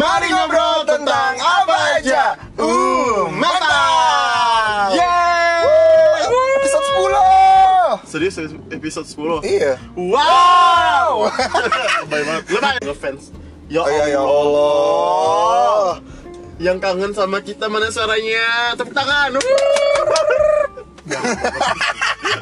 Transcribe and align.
Mari 0.00 0.32
ngobrol 0.32 0.80
tentang 0.88 1.36
apa 1.36 1.76
aja. 1.94 2.32
Uh, 2.56 3.28
mantap. 3.30 4.96
Yeay! 4.96 6.24
Episode 6.56 6.86
10 8.00 8.08
Serius 8.08 8.34
episode 8.70 9.04
10. 9.04 9.44
Iya 9.44 9.76
Wow. 9.92 11.28
Baik 12.10 12.24
banget. 12.24 12.44
Lebay 12.48 12.76
ngefans. 12.80 13.22
Ya 13.68 13.84
Oh 13.84 13.92
ya, 13.92 14.04
ya 14.08 14.20
Allah. 14.20 16.00
Yang 16.56 16.78
kangen 16.80 17.12
sama 17.12 17.38
kita 17.40 17.68
mana 17.68 17.92
suaranya? 17.92 18.72
Tepuk 18.74 18.96
tangan. 18.96 19.36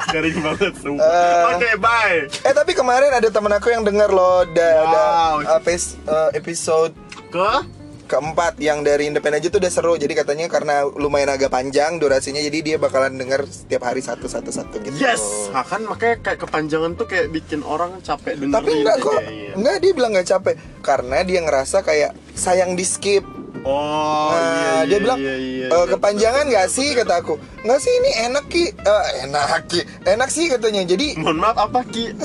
Garing 0.09 0.37
banget 0.39 0.73
sumpah. 0.75 1.05
Eh. 1.05 1.43
Oke, 1.53 1.69
bye. 1.77 2.19
Eh 2.41 2.53
tapi 2.53 2.71
kemarin 2.71 3.11
ada 3.11 3.27
temen 3.27 3.49
aku 3.49 3.69
yang 3.69 3.81
denger 3.81 4.09
loh 4.09 4.45
da, 4.47 4.67
ada 4.79 4.89
Wow. 4.89 5.35
uh, 5.47 5.61
pes- 5.61 5.97
uh, 6.03 6.29
episode 6.33 6.93
Ke? 7.29 7.63
Keempat 8.09 8.57
yang 8.57 8.81
dari 8.81 9.05
Independen 9.05 9.37
aja 9.37 9.53
tuh 9.53 9.61
udah 9.61 9.69
seru. 9.69 9.93
Jadi 9.93 10.17
katanya 10.17 10.49
karena 10.49 10.81
lumayan 10.81 11.29
agak 11.29 11.53
panjang 11.53 12.01
durasinya 12.01 12.41
Jadi 12.41 12.65
dia 12.65 12.81
bakalan 12.81 13.13
denger 13.21 13.45
setiap 13.45 13.85
hari 13.85 14.01
satu-satu-satu 14.01 14.81
gitu. 14.81 14.97
Yes, 14.97 15.53
nah, 15.53 15.61
kan 15.61 15.85
makanya 15.85 16.17
kayak 16.25 16.41
kepanjangan 16.41 16.97
tuh 16.97 17.05
kayak 17.05 17.29
bikin 17.29 17.61
orang 17.61 18.01
capek 18.01 18.33
dengerin. 18.33 18.57
Tapi 18.57 18.69
enggak 18.81 18.97
kok, 18.97 19.13
Iya. 19.21 19.53
enggak 19.53 19.77
dia 19.77 19.91
bilang 19.93 20.11
nggak 20.17 20.25
capek. 20.25 20.55
Karena 20.81 21.17
dia 21.21 21.39
ngerasa 21.45 21.77
kayak 21.85 22.11
sayang 22.33 22.73
di 22.73 22.81
skip 22.81 23.21
Oh, 23.61 24.31
Nah, 24.31 24.39
iya, 24.39 24.55
iya, 24.55 24.81
dia 24.85 24.97
bilang 24.99 25.19
iya, 25.19 25.35
iya, 25.35 25.65
"Eh, 25.65 25.75
iya, 25.75 25.89
kepanjangan 25.89 26.43
nggak 26.47 26.67
sih? 26.67 26.89
kata 26.93 27.13
aku. 27.17 27.35
Nggak 27.59 27.79
sih 27.79 27.91
ini 27.93 28.11
enak 28.23 28.45
ki. 28.47 28.65
Eh, 28.71 29.03
enak 29.23 29.63
ki. 29.65 29.79
Enak 30.05 30.29
sih 30.29 30.45
katanya. 30.47 30.81
Jadi 30.85 31.15
Mohon 31.15 31.37
maaf 31.39 31.57
apa 31.59 31.83
Ki? 31.83 32.15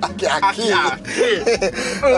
Aki-aki. 0.00 0.68
Aki-aki. 0.72 1.32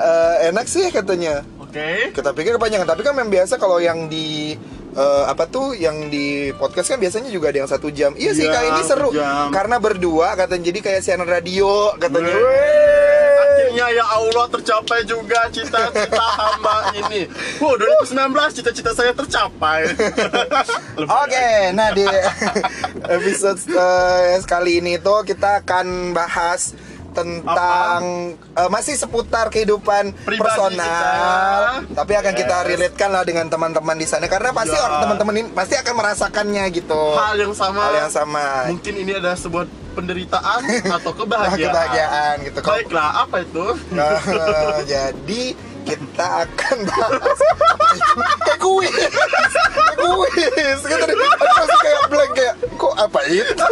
eh, 0.00 0.34
enak 0.48 0.66
sih 0.66 0.90
katanya. 0.90 1.46
Oke. 1.56 2.10
kita 2.10 2.30
pikir 2.30 2.54
kepanjangan. 2.54 2.86
Tapi 2.88 3.02
kan 3.02 3.12
memang 3.12 3.30
biasa 3.30 3.56
kalau 3.56 3.78
yang 3.78 4.06
di 4.06 4.54
eh, 4.92 5.24
apa 5.24 5.44
tuh 5.44 5.74
yang 5.74 6.06
di 6.06 6.26
podcast 6.52 6.86
kan 6.88 6.98
biasanya 6.98 7.26
juga 7.28 7.50
ada 7.50 7.58
yang 7.60 7.70
satu 7.70 7.90
jam. 7.90 8.14
Iya 8.14 8.30
sih 8.32 8.44
Iya, 8.44 8.52
kali 8.52 8.66
ini 8.68 8.82
seru. 8.84 9.10
jam. 9.10 9.50
karena 9.50 9.76
berdua 9.78 10.34
katanya. 10.34 10.64
Jadi 10.64 10.78
kayak 10.80 11.00
siaran 11.00 11.26
radio 11.26 11.94
katanya. 11.96 12.30
Weh. 12.32 13.23
Akhirnya 13.74 13.90
ya 13.90 14.06
Allah 14.06 14.46
tercapai 14.46 15.02
juga 15.02 15.50
cita-cita 15.50 16.22
hamba 16.38 16.94
ini. 16.94 17.26
Wow, 17.58 17.74
2019 18.06 18.14
cita-cita 18.54 18.94
saya 18.94 19.10
tercapai. 19.10 19.90
Oke, 21.26 21.48
nah 21.74 21.90
di 21.90 22.06
episode 23.18 23.58
eh, 23.66 24.38
sekali 24.38 24.78
ini 24.78 24.94
tuh 24.96 25.26
kita 25.26 25.58
akan 25.58 26.14
bahas 26.14 26.78
tentang 27.10 27.98
eh, 28.54 28.70
masih 28.70 28.94
seputar 28.94 29.50
kehidupan 29.50 30.14
Pribadi 30.22 30.38
personal, 30.38 31.82
kita. 31.82 31.98
tapi 31.98 32.12
akan 32.14 32.32
kita 32.32 32.56
Yes. 32.56 32.68
relatekan 32.70 33.10
lah 33.10 33.22
dengan 33.22 33.50
teman-teman 33.50 33.98
di 33.98 34.06
sana 34.06 34.30
karena 34.30 34.50
pasti 34.50 34.74
Ya. 34.74 34.82
orang 34.82 34.98
teman-teman 35.02 35.34
ini 35.34 35.48
pasti 35.50 35.74
akan 35.74 35.94
merasakannya 35.98 36.64
gitu. 36.70 37.02
Hal 37.18 37.34
yang 37.34 37.50
sama. 37.50 37.90
Hal 37.90 38.06
yang 38.06 38.12
sama. 38.12 38.70
Mungkin 38.70 38.94
ini 38.96 39.18
adalah 39.18 39.34
sebuah 39.34 39.66
penderitaan 39.94 40.60
atau 40.90 41.10
kebahagiaan. 41.14 41.70
Kebahagiaan 41.70 42.34
gitu. 42.42 42.58
Baiklah, 42.60 43.10
apa 43.22 43.36
itu? 43.40 43.66
Nah, 43.90 44.18
jadi 44.92 45.42
kita 45.84 46.26
akan 46.48 46.76
bahas 46.82 47.38
kayak 48.44 48.58
kuis, 48.58 48.90
kayak 48.90 49.96
kuis. 49.98 50.78
Kan 50.82 50.96
tadi 50.98 51.12
aku 51.14 51.44
masih 51.46 51.78
kayak 51.78 52.00
blank 52.08 52.32
kayak 52.32 52.54
kok 52.74 52.94
apa 52.96 53.20
itu? 53.26 53.66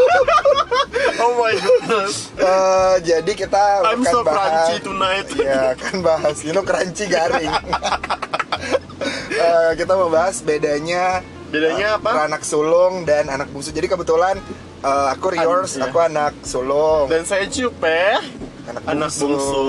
Oh 1.16 1.32
my 1.34 1.54
goodness. 1.54 2.28
Eh, 2.34 2.94
jadi 3.02 3.32
kita 3.32 3.62
I'm 3.82 4.00
akan 4.00 4.12
so 4.12 4.20
bahas 4.20 4.44
crunchy 4.68 4.76
tonight. 4.82 5.26
ya 5.34 5.72
akan 5.72 5.94
bahas 6.00 6.36
you 6.40 6.52
know 6.52 6.60
crunchy 6.62 7.08
garing 7.08 7.48
Eh, 9.32 9.70
kita 9.74 9.92
mau 9.92 10.06
bahas 10.06 10.38
bedanya 10.38 11.24
Bedanya 11.48 11.88
eh, 11.88 11.98
apa? 11.98 12.28
anak 12.28 12.44
sulung 12.44 13.02
dan 13.02 13.26
anak 13.26 13.48
bungsu 13.48 13.72
jadi 13.72 13.84
kebetulan 13.86 14.36
eh, 14.82 15.06
aku 15.10 15.26
Riors 15.30 15.72
aku 15.76 15.98
anak 15.98 16.32
sulung 16.42 17.06
Dan 17.06 17.22
saya 17.22 17.46
Cupe, 17.46 18.18
Anak 18.62 18.82
anak 18.86 19.10
bungsu, 19.10 19.26
bungsu. 19.26 19.62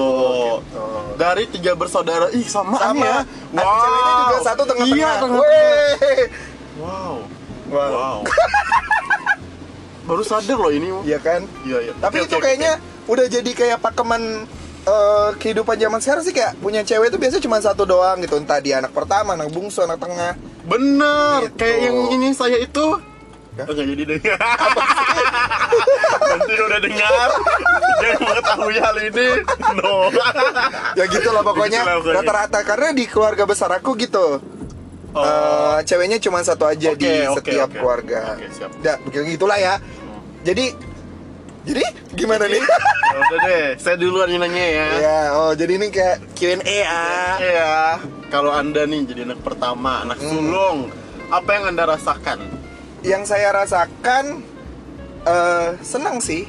gitu. 0.62 0.86
Dari 1.16 1.44
tiga 1.50 1.74
bersaudara. 1.74 2.30
Ih, 2.30 2.46
sama, 2.46 2.78
sama 2.78 3.02
ya. 3.02 3.20
Anak 3.52 3.66
ceweknya 3.66 4.14
juga 4.20 4.38
satu 4.44 4.64
tengah-tengah 4.64 4.98
Iya, 4.98 5.12
tengah. 5.18 5.42
Wow. 6.78 7.14
Wow. 7.70 7.90
Wow. 7.90 8.18
Baru 10.08 10.22
sadar 10.22 10.58
loh 10.60 10.70
ini. 10.70 10.90
Iya 11.04 11.18
kan 11.18 11.42
Iya, 11.64 11.78
iya. 11.82 11.94
tapi 11.96 12.22
Oke, 12.22 12.28
itu 12.28 12.36
oke, 12.36 12.44
kayaknya 12.44 12.74
udah 13.04 13.26
jadi 13.26 13.52
kayak 13.52 13.78
pakeman 13.80 14.46
eh, 14.84 15.30
kehidupan 15.38 15.76
zaman 15.76 16.00
sekarang 16.00 16.24
sih 16.24 16.36
kayak 16.36 16.60
punya 16.60 16.84
cewek 16.84 17.08
itu 17.08 17.18
biasanya 17.18 17.42
cuma 17.42 17.58
satu 17.58 17.84
doang 17.84 18.20
gitu 18.20 18.36
entah 18.36 18.60
dia 18.60 18.78
anak 18.78 18.92
pertama 18.92 19.34
anak 19.34 19.50
bungsu 19.50 19.80
anak 19.82 19.98
tengah. 19.98 20.36
Bener. 20.64 21.48
Gitu. 21.48 21.56
Kayak 21.58 21.78
yang 21.88 21.98
ini 22.12 22.30
saya 22.32 22.58
itu. 22.60 23.00
Hah? 23.54 23.66
Enggak 23.66 23.86
jadi 23.88 24.04
dengar. 24.08 24.38
Nanti 26.24 26.54
udah 26.56 26.80
dengar. 26.80 27.30
Jangan 27.96 28.20
mengetahui 28.20 28.78
hal 28.78 28.96
ini. 29.04 29.28
No. 29.76 29.96
ya 31.00 31.06
gitu 31.06 31.30
lah 31.30 31.42
pokoknya 31.42 31.80
Gitu 31.80 31.88
lah 31.88 31.96
pokoknya. 31.98 32.18
rata-rata 32.20 32.60
karena 32.64 32.88
di 32.92 33.06
keluarga 33.06 33.44
besar 33.44 33.70
aku 33.72 33.94
gitu 33.96 34.42
Oh. 35.14 35.22
Eh, 35.22 35.86
ceweknya 35.86 36.18
cuma 36.18 36.42
satu 36.42 36.66
aja 36.66 36.90
Oke, 36.90 36.98
di 36.98 37.14
oke, 37.24 37.38
setiap 37.38 37.70
oke. 37.70 37.78
keluarga 37.78 38.34
Oke, 38.34 38.50
siap. 38.50 38.74
Dah, 38.82 38.98
begitu 39.00 39.38
gitulah 39.38 39.56
ya 39.56 39.78
jadi 40.42 40.74
jadi 41.64 41.86
gimana 42.12 42.50
nih 42.50 42.58
Ya 42.58 43.18
udah 43.22 43.40
deh, 43.40 43.66
saya 43.78 43.94
duluan 43.94 44.26
yang 44.28 44.42
nanya 44.42 44.66
ya. 44.66 44.88
ya 44.98 45.20
oh 45.38 45.54
jadi 45.54 45.70
ini 45.72 45.88
kayak 45.88 46.18
Q&A 46.34 46.66
ya 46.66 47.06
Iya. 47.38 47.74
Kalau 48.28 48.50
anda 48.50 48.84
nih 48.84 49.06
jadi 49.06 49.30
anak 49.30 49.40
pertama, 49.40 50.02
anak 50.02 50.18
Hmm. 50.18 50.34
sulung, 50.34 50.78
apa 51.30 51.50
yang 51.52 51.66
anda 51.70 51.84
rasakan? 51.86 52.42
Yang 53.04 53.24
saya 53.24 53.52
rasakan 53.54 54.42
eh 55.22 55.70
senang 55.82 56.20
sih 56.20 56.44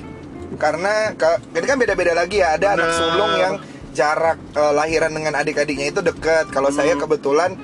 karena 0.54 1.12
ke, 1.12 1.26
ini 1.52 1.62
kan 1.64 1.76
beda-beda 1.76 2.12
lagi 2.12 2.38
ya 2.38 2.54
ada 2.54 2.74
anak 2.74 2.88
Benar. 2.88 2.98
sulung 3.00 3.32
yang 3.36 3.54
jarak 3.92 4.38
eh, 4.50 4.72
lahiran 4.72 5.10
dengan 5.10 5.34
adik-adiknya 5.36 5.86
itu 5.88 6.00
dekat 6.00 6.48
kalau 6.48 6.70
saya 6.70 6.94
kebetulan 6.94 7.54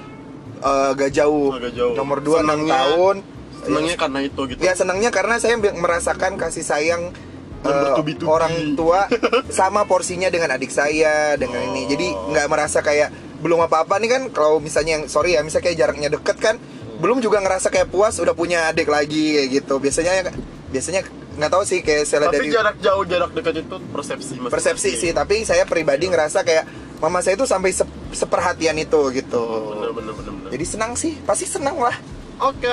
eh, 0.60 0.90
gak 0.92 1.10
jauh 1.12 1.50
Hmm. 1.50 1.58
Agak 1.60 1.72
jauh. 1.72 1.94
nomor 1.94 2.18
2 2.18 2.40
enam 2.40 2.58
Senangnya- 2.60 2.74
tahun 2.76 3.16
Senangnya 3.60 3.94
karena 3.94 4.18
itu 4.22 4.40
gitu. 4.48 4.58
ya 4.58 4.72
senangnya 4.72 5.10
karena 5.10 5.36
saya 5.36 5.54
merasakan 5.56 6.32
kasih 6.34 6.64
sayang 6.64 7.12
bertubi-tubi. 7.60 8.24
orang 8.24 8.54
tua 8.72 9.04
sama 9.52 9.84
porsinya 9.84 10.26
dengan 10.26 10.48
adik 10.50 10.70
saya 10.70 11.36
dengan 11.36 11.60
ini 11.68 11.84
jadi 11.86 12.06
Oh. 12.08 12.32
nggak 12.32 12.46
merasa 12.46 12.80
kayak 12.80 13.12
belum 13.38 13.60
apa-apa 13.62 13.98
nih 13.98 14.10
kan 14.10 14.22
kalau 14.30 14.58
misalnya 14.58 14.96
yang 14.96 15.04
sorry 15.06 15.32
ya 15.32 15.42
misalnya 15.42 15.66
kayak 15.66 15.78
jaraknya 15.78 16.08
deket 16.08 16.36
kan 16.38 16.56
belum 17.00 17.18
juga 17.24 17.40
ngerasa 17.40 17.72
kayak 17.72 17.88
puas 17.88 18.20
udah 18.20 18.36
punya 18.36 18.68
adik 18.68 18.86
lagi 18.86 19.40
kayak 19.40 19.48
gitu. 19.64 19.74
Biasanya 19.80 20.30
biasanya 20.70 21.02
nggak 21.40 21.50
tahu 21.50 21.62
sih 21.64 21.80
kayak 21.80 22.04
saya 22.04 22.28
Tapi 22.28 22.36
dari 22.36 22.48
jarak 22.52 22.76
jauh, 22.84 23.02
jarak 23.08 23.30
dekat 23.32 23.54
itu 23.64 23.76
persepsi 23.94 24.32
persepsi 24.50 24.90
sih 24.98 25.10
tapi 25.16 25.46
saya 25.46 25.64
pribadi 25.64 26.10
ngerasa 26.10 26.44
kayak 26.44 26.68
mama 27.00 27.24
saya 27.24 27.38
itu 27.38 27.48
sampai 27.48 27.72
sep- 27.72 28.12
seperhatian 28.12 28.76
itu 28.76 29.00
gitu. 29.16 29.42
Bener, 29.72 29.90
bener, 29.96 30.12
bener, 30.14 30.32
bener. 30.36 30.50
jadi 30.52 30.64
senang 30.68 30.92
sih 30.98 31.16
pasti 31.24 31.48
senang 31.48 31.80
lah. 31.80 31.96
Oke. 32.40 32.68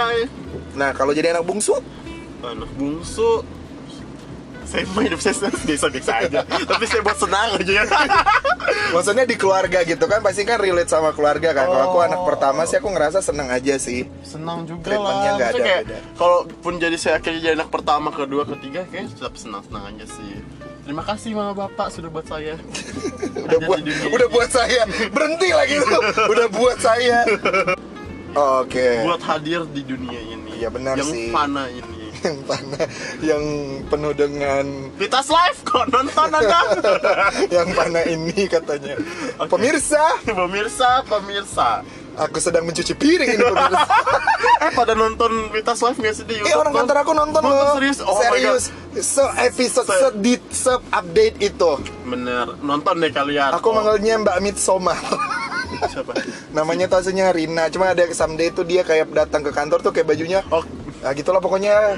nah 0.76 0.92
kalau 0.92 1.12
jadi 1.16 1.32
anak 1.36 1.48
bungsu? 1.48 1.76
Anak 2.44 2.70
bungsu 2.76 3.44
saya 4.68 4.84
mah 4.90 5.02
hidup 5.02 5.18
saya 5.18 5.36
biasa-biasa 5.64 6.12
aja 6.22 6.40
tapi 6.44 6.84
saya 6.84 7.02
buat 7.02 7.16
senang 7.16 7.50
aja 7.56 7.72
ya 7.74 7.84
Maksudnya 8.88 9.24
di 9.24 9.36
keluarga 9.36 9.80
gitu 9.82 10.04
kan 10.04 10.20
pasti 10.20 10.44
kan 10.44 10.60
relate 10.60 10.88
sama 10.88 11.12
keluarga 11.12 11.52
kan. 11.52 11.66
Kalau 11.66 11.84
aku 11.86 11.98
Oh. 11.98 12.04
anak 12.04 12.22
pertama 12.26 12.62
sih 12.64 12.76
aku 12.76 12.88
ngerasa 12.90 13.20
seneng 13.20 13.48
aja 13.48 13.76
sih. 13.78 14.04
senang 14.22 14.64
juga 14.64 14.84
Treatmentnya 14.86 15.24
lah 15.26 15.38
nggak 15.38 15.50
ada 15.50 15.60
kayak 15.62 15.82
beda. 15.82 15.98
kalaupun 16.14 16.74
jadi 16.78 16.96
saya 16.96 17.14
akhirnya 17.18 17.42
jadi 17.42 17.56
anak 17.56 17.70
pertama 17.70 18.10
kedua 18.10 18.44
ketiga 18.46 18.84
kayak 18.86 19.08
tetap 19.10 19.34
senang 19.36 19.64
senang 19.64 19.88
aja 19.88 20.06
sih 20.06 20.40
terima 20.84 21.02
kasih 21.02 21.32
mama 21.32 21.54
bapak 21.58 21.88
sudah 21.90 22.10
buat 22.10 22.26
saya 22.26 22.56
Udah 23.46 23.60
buat 23.62 23.80
udah 24.08 24.28
buat 24.30 24.50
saya 24.50 24.82
berhenti 25.10 25.50
lagi 25.50 25.76
tuh. 25.78 26.02
udah 26.32 26.48
buat 26.50 26.78
saya. 26.78 27.18
Oke. 28.36 28.88
buat 29.04 29.22
hadir 29.22 29.64
di 29.68 29.82
dunia 29.82 30.20
ini 30.22 30.52
Iya, 30.58 30.70
benar 30.70 30.94
yang 30.96 31.08
sih. 31.08 31.30
fana 31.30 31.66
ini 31.70 31.97
Yang 32.24 32.38
mana 32.44 32.80
yang 33.22 33.44
penuh 33.86 34.14
dengan 34.14 34.66
Vitas 34.96 35.28
live 35.28 35.60
kok 35.62 35.86
nonton 35.88 36.30
anda 36.30 36.62
yang 37.56 37.70
mana 37.72 38.02
ini 38.04 38.46
katanya. 38.46 38.96
Oke. 39.38 39.50
Pemirsa, 39.50 40.04
pemirsa 40.38 40.90
pemirsa 41.04 41.70
aku 42.16 42.38
sedang 42.38 42.66
mencuci 42.66 42.94
piring 42.94 43.30
ini 43.30 43.44
pemirsa. 43.44 43.86
eh 44.60 44.72
pada 44.72 44.94
nonton 44.94 45.30
Vitas 45.50 45.78
live 45.80 45.98
nggak 45.98 46.14
sih 46.14 46.26
di 46.26 46.34
eh 46.34 46.40
YouTube 46.40 46.58
orang 46.60 46.72
tuh? 46.72 46.80
kantor 46.82 46.98
aku 46.98 47.12
nonton 47.14 47.42
Oh, 47.42 47.50
loh. 47.52 47.74
serius 47.76 47.98
oh 48.02 48.18
Serius. 48.18 48.64
So 49.00 49.24
episode 49.38 49.86
Se- 49.86 50.02
sedit 50.04 50.42
sub 50.50 50.82
update 50.90 51.38
itu. 51.40 51.72
bener 52.04 52.58
nonton 52.60 52.98
deh 52.98 53.12
kalian 53.12 53.54
Aku 53.54 53.70
Oh, 53.70 53.74
manggilnya 53.76 54.18
Mbak 54.18 54.38
Mitsoma. 54.42 54.98
siapa 55.68 56.16
namanya 56.50 56.88
tuh 56.88 56.98
aslinya 56.98 57.30
Rina 57.30 57.68
cuma 57.68 57.92
ada 57.92 58.02
someday 58.10 58.48
itu 58.48 58.64
dia 58.64 58.82
kayak 58.82 59.12
datang 59.12 59.44
ke 59.44 59.52
kantor 59.52 59.78
tuh 59.80 59.92
kayak 59.92 60.08
bajunya 60.08 60.40
oh 60.48 60.64
nah 60.98 61.12
gitulah 61.12 61.38
pokoknya 61.38 61.94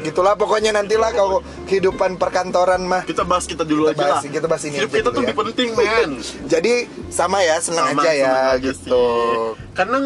gitulah 0.00 0.32
pokoknya 0.32 0.70
nantilah 0.70 1.10
kalau 1.10 1.38
kehidupan 1.64 2.16
perkantoran 2.16 2.80
mah 2.82 3.04
Kita 3.04 3.20
bahas 3.22 3.44
kita 3.44 3.62
dulu 3.62 3.84
Kita 3.86 3.92
aja 3.94 4.02
bahas- 4.02 4.20
lah. 4.22 4.32
kita 4.32 4.46
bahas 4.46 4.62
ini 4.62 4.76
Hidup 4.78 4.92
kita 4.92 5.08
tuh 5.08 5.12
ya. 5.14 5.24
lebih 5.24 5.36
penting, 5.42 5.68
men. 5.72 6.10
jadi 6.52 6.72
sama 7.08 7.40
ya 7.40 7.56
senang 7.58 7.88
Sama, 7.90 8.00
aja 8.00 8.10
ya 8.12 8.32
aja 8.50 8.56
gitu 8.62 8.84
sih. 8.84 9.72
Karena 9.72 9.96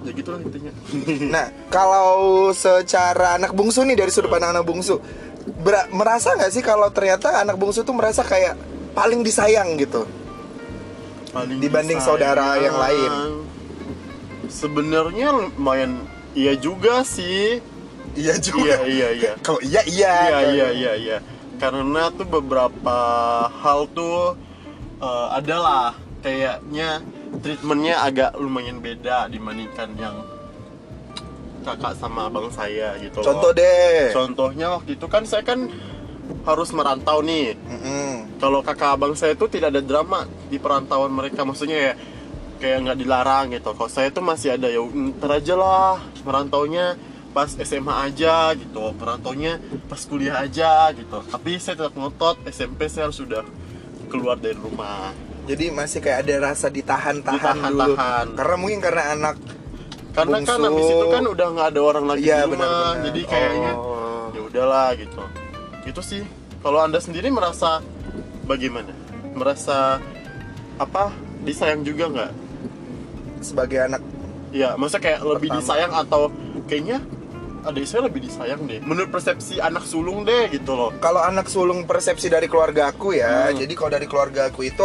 ya 0.00 0.10
gitu 0.12 0.28
lah 0.28 0.40
intinya. 0.40 0.72
nah 1.34 1.46
kalau 1.68 2.10
secara 2.52 3.34
anak 3.34 3.50
bungsu 3.52 3.82
nih 3.82 3.96
dari 3.96 4.08
sudut 4.08 4.26
pandang 4.28 4.52
anak 4.52 4.62
bungsu 4.64 4.98
ber- 5.56 5.90
merasa 5.90 6.34
nggak 6.34 6.50
sih 6.50 6.60
kalau 6.60 6.86
ternyata 6.88 7.38
anak 7.38 7.54
bungsu 7.54 7.82
tuh 7.82 7.92
merasa 7.92 8.22
kayak 8.22 8.54
paling 8.92 9.22
disayang 9.22 9.74
gitu 9.76 10.02
Paling 11.28 11.58
Dibanding 11.58 11.98
disayang. 11.98 12.08
saudara 12.16 12.56
yang 12.56 12.72
lain. 12.74 13.12
Sebenarnya 14.48 15.28
lumayan 15.28 16.08
iya 16.34 16.52
juga 16.56 17.04
sih. 17.04 17.60
iya 18.16 18.34
Iya, 18.34 18.76
iya, 18.88 19.08
iya. 19.14 19.32
kalau 19.46 19.60
iya 19.62 19.82
iya 19.86 20.12
Iya 20.28 20.40
iya 20.50 20.68
iya 20.72 20.92
iya. 20.96 21.18
Karena 21.58 22.10
tuh 22.14 22.26
beberapa 22.26 22.98
hal 23.50 23.86
tuh 23.92 24.34
eh, 24.98 25.26
adalah 25.34 25.94
kayaknya 26.22 27.02
treatmentnya 27.40 28.02
agak 28.02 28.30
lumayan 28.38 28.82
beda 28.82 29.30
dibandingkan 29.30 29.94
yang 29.94 30.16
kakak 31.62 31.94
sama 32.00 32.26
abang 32.32 32.48
saya 32.48 32.96
gitu. 32.98 33.20
loh. 33.20 33.26
contoh 33.28 33.50
deh 33.52 34.08
Contohnya 34.14 34.66
waktu 34.78 34.96
itu 34.96 35.06
kan 35.06 35.22
saya 35.28 35.44
kan 35.44 35.68
harus 36.44 36.72
merantau 36.72 37.20
nih. 37.20 37.56
Mm-mm. 37.56 38.40
Kalau 38.40 38.64
kakak 38.64 38.96
abang 38.96 39.12
saya 39.12 39.36
itu 39.36 39.44
tidak 39.52 39.76
ada 39.76 39.82
drama 39.84 40.24
di 40.48 40.56
perantauan 40.56 41.12
mereka, 41.12 41.44
maksudnya 41.44 41.92
ya 41.92 41.94
kayak 42.58 42.78
nggak 42.84 42.98
dilarang 42.98 43.44
gitu. 43.50 43.70
Kalau 43.70 43.88
saya 43.88 44.08
tuh 44.08 44.20
masih 44.20 44.52
ada 44.52 44.66
ya 44.66 44.82
ntar 44.82 45.30
aja 45.34 45.54
lah 45.54 45.96
merantaunya 46.22 46.98
pas 47.28 47.48
SMA 47.48 47.94
aja 48.04 48.50
gitu, 48.52 48.92
merantaunya 48.94 49.56
pas 49.84 50.00
kuliah 50.02 50.38
aja 50.38 50.90
gitu. 50.90 51.22
Tapi 51.24 51.56
saya 51.56 51.78
tetap 51.78 51.94
ngotot 51.94 52.42
SMP 52.46 52.86
saya 52.86 53.06
harus 53.06 53.16
sudah 53.16 53.42
keluar 54.06 54.36
dari 54.36 54.56
rumah. 54.56 55.12
jadi 55.44 55.70
masih 55.70 56.00
kayak 56.00 56.18
ada 56.22 56.34
rasa 56.46 56.68
ditahan-tahan 56.68 57.56
dulu 57.56 57.96
Ditahan-tahan. 57.96 58.26
karena 58.36 58.56
mungkin 58.58 58.80
karena 58.80 59.02
anak 59.12 59.36
Karena 60.12 60.36
kan 60.40 60.58
Bungsu. 60.58 60.68
habis 60.68 60.88
itu 60.90 61.06
kan 61.08 61.24
udah 61.24 61.46
nggak 61.48 61.68
ada 61.68 61.80
orang 61.80 62.04
lagi 62.04 62.20
Iya, 62.22 62.36
di 62.36 62.42
rumah, 62.42 62.52
benar-benar. 62.52 63.04
jadi 63.06 63.20
kayaknya 63.24 63.72
Oh. 63.72 64.24
ya 64.28 64.40
udahlah 64.42 64.88
gitu. 64.92 65.22
Gitu 65.84 66.00
sih. 66.02 66.22
Kalau 66.58 66.80
anda 66.82 66.98
sendiri 66.98 67.28
merasa 67.28 67.80
bagaimana? 68.42 68.92
Merasa 69.30 70.02
apa? 70.76 71.14
Disayang 71.40 71.80
juga 71.80 72.04
nggak? 72.08 72.30
Sebagai 73.40 73.78
anak 73.80 74.02
Ya, 74.48 74.72
masa 74.74 74.96
kayak 74.96 75.20
lebih 75.20 75.52
Pertama. 75.52 75.60
disayang 75.60 75.92
atau 75.92 76.32
kayaknya 76.64 77.04
adik 77.60 77.84
saya 77.84 78.00
lebih 78.02 78.22
disayang 78.22 78.64
deh. 78.64 78.80
Menurut 78.80 79.10
persepsi 79.10 79.60
anak 79.60 79.84
sulung 79.84 80.24
deh 80.24 80.48
gitu 80.48 80.72
loh. 80.72 80.88
kalau 80.96 81.20
anak 81.20 81.46
sulung 81.46 81.84
persepsi 81.84 82.26
dari 82.26 82.46
keluarga 82.46 82.88
aku 82.88 83.12
ya 83.12 83.50
Hmm. 83.50 83.58
jadi 83.58 83.72
kalau 83.74 83.90
dari 83.92 84.06
keluarga 84.06 84.48
aku 84.48 84.64
itu 84.64 84.80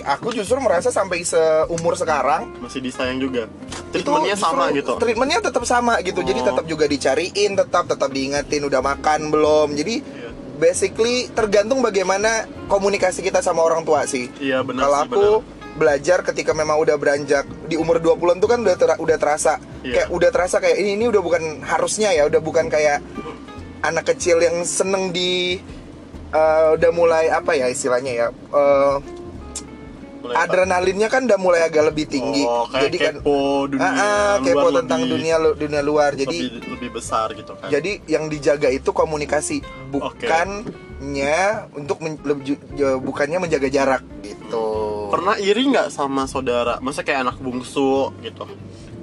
aku- 0.00 0.30
justru 0.30 0.54
merasa 0.58 0.88
sampai 0.88 1.20
seumur 1.20 1.92
sekarang 1.94 2.46
Masih 2.58 2.78
disayang 2.78 3.18
juga. 3.18 3.50
Treatmentnya 3.90 4.36
sama 4.36 4.70
gitu. 4.70 4.94
treatmentnya 4.94 5.42
tetap 5.42 5.64
sama 5.64 5.98
gitu 5.98 6.22
jadi 6.22 6.38
Oh. 6.38 6.46
tetap 6.46 6.64
juga 6.66 6.86
dicariin 6.86 7.56
tetap 7.56 7.84
tetap 7.86 8.08
diingetin 8.08 8.62
udah 8.62 8.78
makan 8.78 9.20
belum 9.28 9.74
jadi 9.74 9.98
Iya. 9.98 10.30
basically 10.58 11.26
tergantung 11.28 11.80
bagaimana 11.80 12.46
komunikasi 12.66 13.18
kita 13.20 13.40
sama 13.40 13.62
orang 13.62 13.82
tua 13.82 14.04
sih 14.04 14.30
Iya 14.38 14.62
benar 14.62 14.84
kalau 14.84 14.96
sih, 14.96 15.06
aku 15.06 15.22
benar. 15.42 15.57
Belajar 15.78 16.20
ketika 16.22 16.50
memang 16.50 16.76
udah 16.76 16.94
beranjak 16.94 17.46
di 17.64 17.74
umur 17.74 17.96
20-an 17.96 18.36
tuh 18.36 18.48
kan 18.48 18.58
udah 18.58 18.74
ter- 18.74 18.98
udah 18.98 19.16
terasa 19.16 19.56
Iya. 19.78 19.94
kayak 19.94 20.08
udah 20.10 20.30
terasa 20.30 20.56
kayak 20.58 20.76
ini 20.76 20.98
ini 20.98 21.04
udah 21.06 21.22
bukan 21.22 21.42
harusnya 21.62 22.10
ya 22.10 22.26
udah 22.26 22.38
bukan 22.38 22.66
kayak 22.66 22.98
anak 23.80 24.04
kecil 24.04 24.36
yang 24.38 24.60
seneng 24.60 25.08
di 25.08 25.62
eh, 26.28 26.66
udah 26.74 26.90
mulai 26.90 27.30
apa 27.30 27.54
ya 27.54 27.70
istilahnya 27.70 28.12
ya 28.12 28.26
eh, 28.34 28.96
Mulai 30.28 30.38
adrenalinnya 30.38 31.08
kan 31.08 31.24
udah 31.24 31.38
mulai 31.38 31.60
agak 31.62 31.84
lebih 31.86 32.04
tinggi 32.06 32.42
Oh, 32.42 32.64
kayak 32.66 32.82
jadi 32.84 32.96
kan 32.98 33.14
kepo 33.18 33.38
dunia 33.66 33.82
Ah, 33.82 33.96
ah, 33.96 34.34
kepo 34.38 34.58
luar 34.62 34.74
tentang 34.78 35.00
lebih- 35.00 35.12
dunia 35.14 35.34
lu- 35.36 35.56
dunia 35.56 35.80
luar 35.80 36.10
jadi 36.12 36.38
lebih, 36.38 36.70
lebih 36.70 36.90
besar 36.92 37.32
gitu 37.32 37.52
kan. 37.54 37.68
jadi 37.68 37.92
yang 38.06 38.24
dijaga 38.26 38.68
itu 38.68 38.90
komunikasi 38.90 39.64
bukannya 39.88 41.38
untuk 41.72 41.98
men- 41.98 42.20
lebih- 42.20 42.60
bukannya 43.00 43.38
menjaga 43.40 43.68
jarak 43.68 44.02
gitu 44.20 44.66
Pernah 45.08 45.40
iri 45.40 45.64
nggak 45.64 45.88
sama 45.88 46.24
saudara? 46.24 46.76
Masa 46.78 47.00
kayak 47.00 47.24
anak 47.24 47.36
bungsu 47.38 48.12
gitu? 48.20 48.44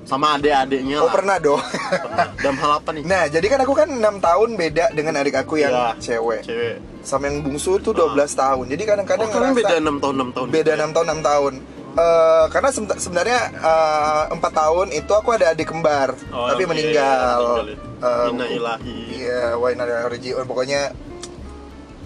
Sama 0.05 0.37
adik-adiknya 0.37 0.97
oh 0.97 1.09
lah. 1.09 1.11
pernah 1.11 1.37
dong 1.37 1.57
Pernah. 1.57 2.27
Dalam 2.37 2.57
hal 2.57 2.71
apa 2.77 2.89
nih? 2.91 3.03
nah 3.03 3.23
jadi 3.25 3.45
kan 3.47 3.59
aku 3.59 3.73
kan 3.73 3.89
enam 3.89 4.15
tahun 4.17 4.49
beda 4.53 4.85
dengan 4.91 5.13
adik 5.15 5.35
aku 5.35 5.57
yang 5.57 5.73
Iya, 5.73 5.97
cewek 5.97 6.41
Cewek. 6.41 6.75
sama 7.01 7.25
yang 7.25 7.41
bungsu 7.41 7.77
tuh 7.79 7.89
12 7.91 8.13
tahun 8.31 8.65
jadi 8.67 8.81
Oh, 8.81 8.87
kadang-kadang 8.87 9.27
ngerasa 9.27 9.57
beda 9.57 9.75
6 9.75 9.97
tahun 9.97 10.15
6 10.15 10.29
tahun. 10.31 10.47
beda 10.51 10.71
enam 10.73 10.91
tahun 10.91 11.07
enam 11.07 11.21
tahun 11.21 11.53
Eh, 11.95 12.45
karena 12.51 12.69
seben- 12.69 12.99
sebenarnya 12.99 13.39
eh, 13.55 14.23
empat 14.29 14.51
tahun 14.53 14.91
itu 14.91 15.07
aku 15.09 15.31
ada 15.31 15.49
adik 15.49 15.71
kembar 15.71 16.11
Oh, 16.27 16.43
tapi 16.45 16.61
iya, 16.61 16.69
meninggal 16.69 17.39
iya, 17.39 17.71
ya. 17.71 17.75
Eh, 18.03 18.27
Inna 18.27 18.45
ilahi. 18.45 18.95
Iya, 19.15 19.41
lillahi 19.47 19.55
wa 19.55 19.67
inna 19.71 19.83
ilaihi. 19.87 20.43
Pokoknya 20.43 20.81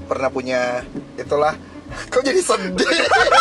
pernah 0.05 0.29
punya 0.29 0.85
itulah. 1.15 1.57
Kok 1.89 2.21
jadi 2.21 2.39
sedih? 2.39 2.89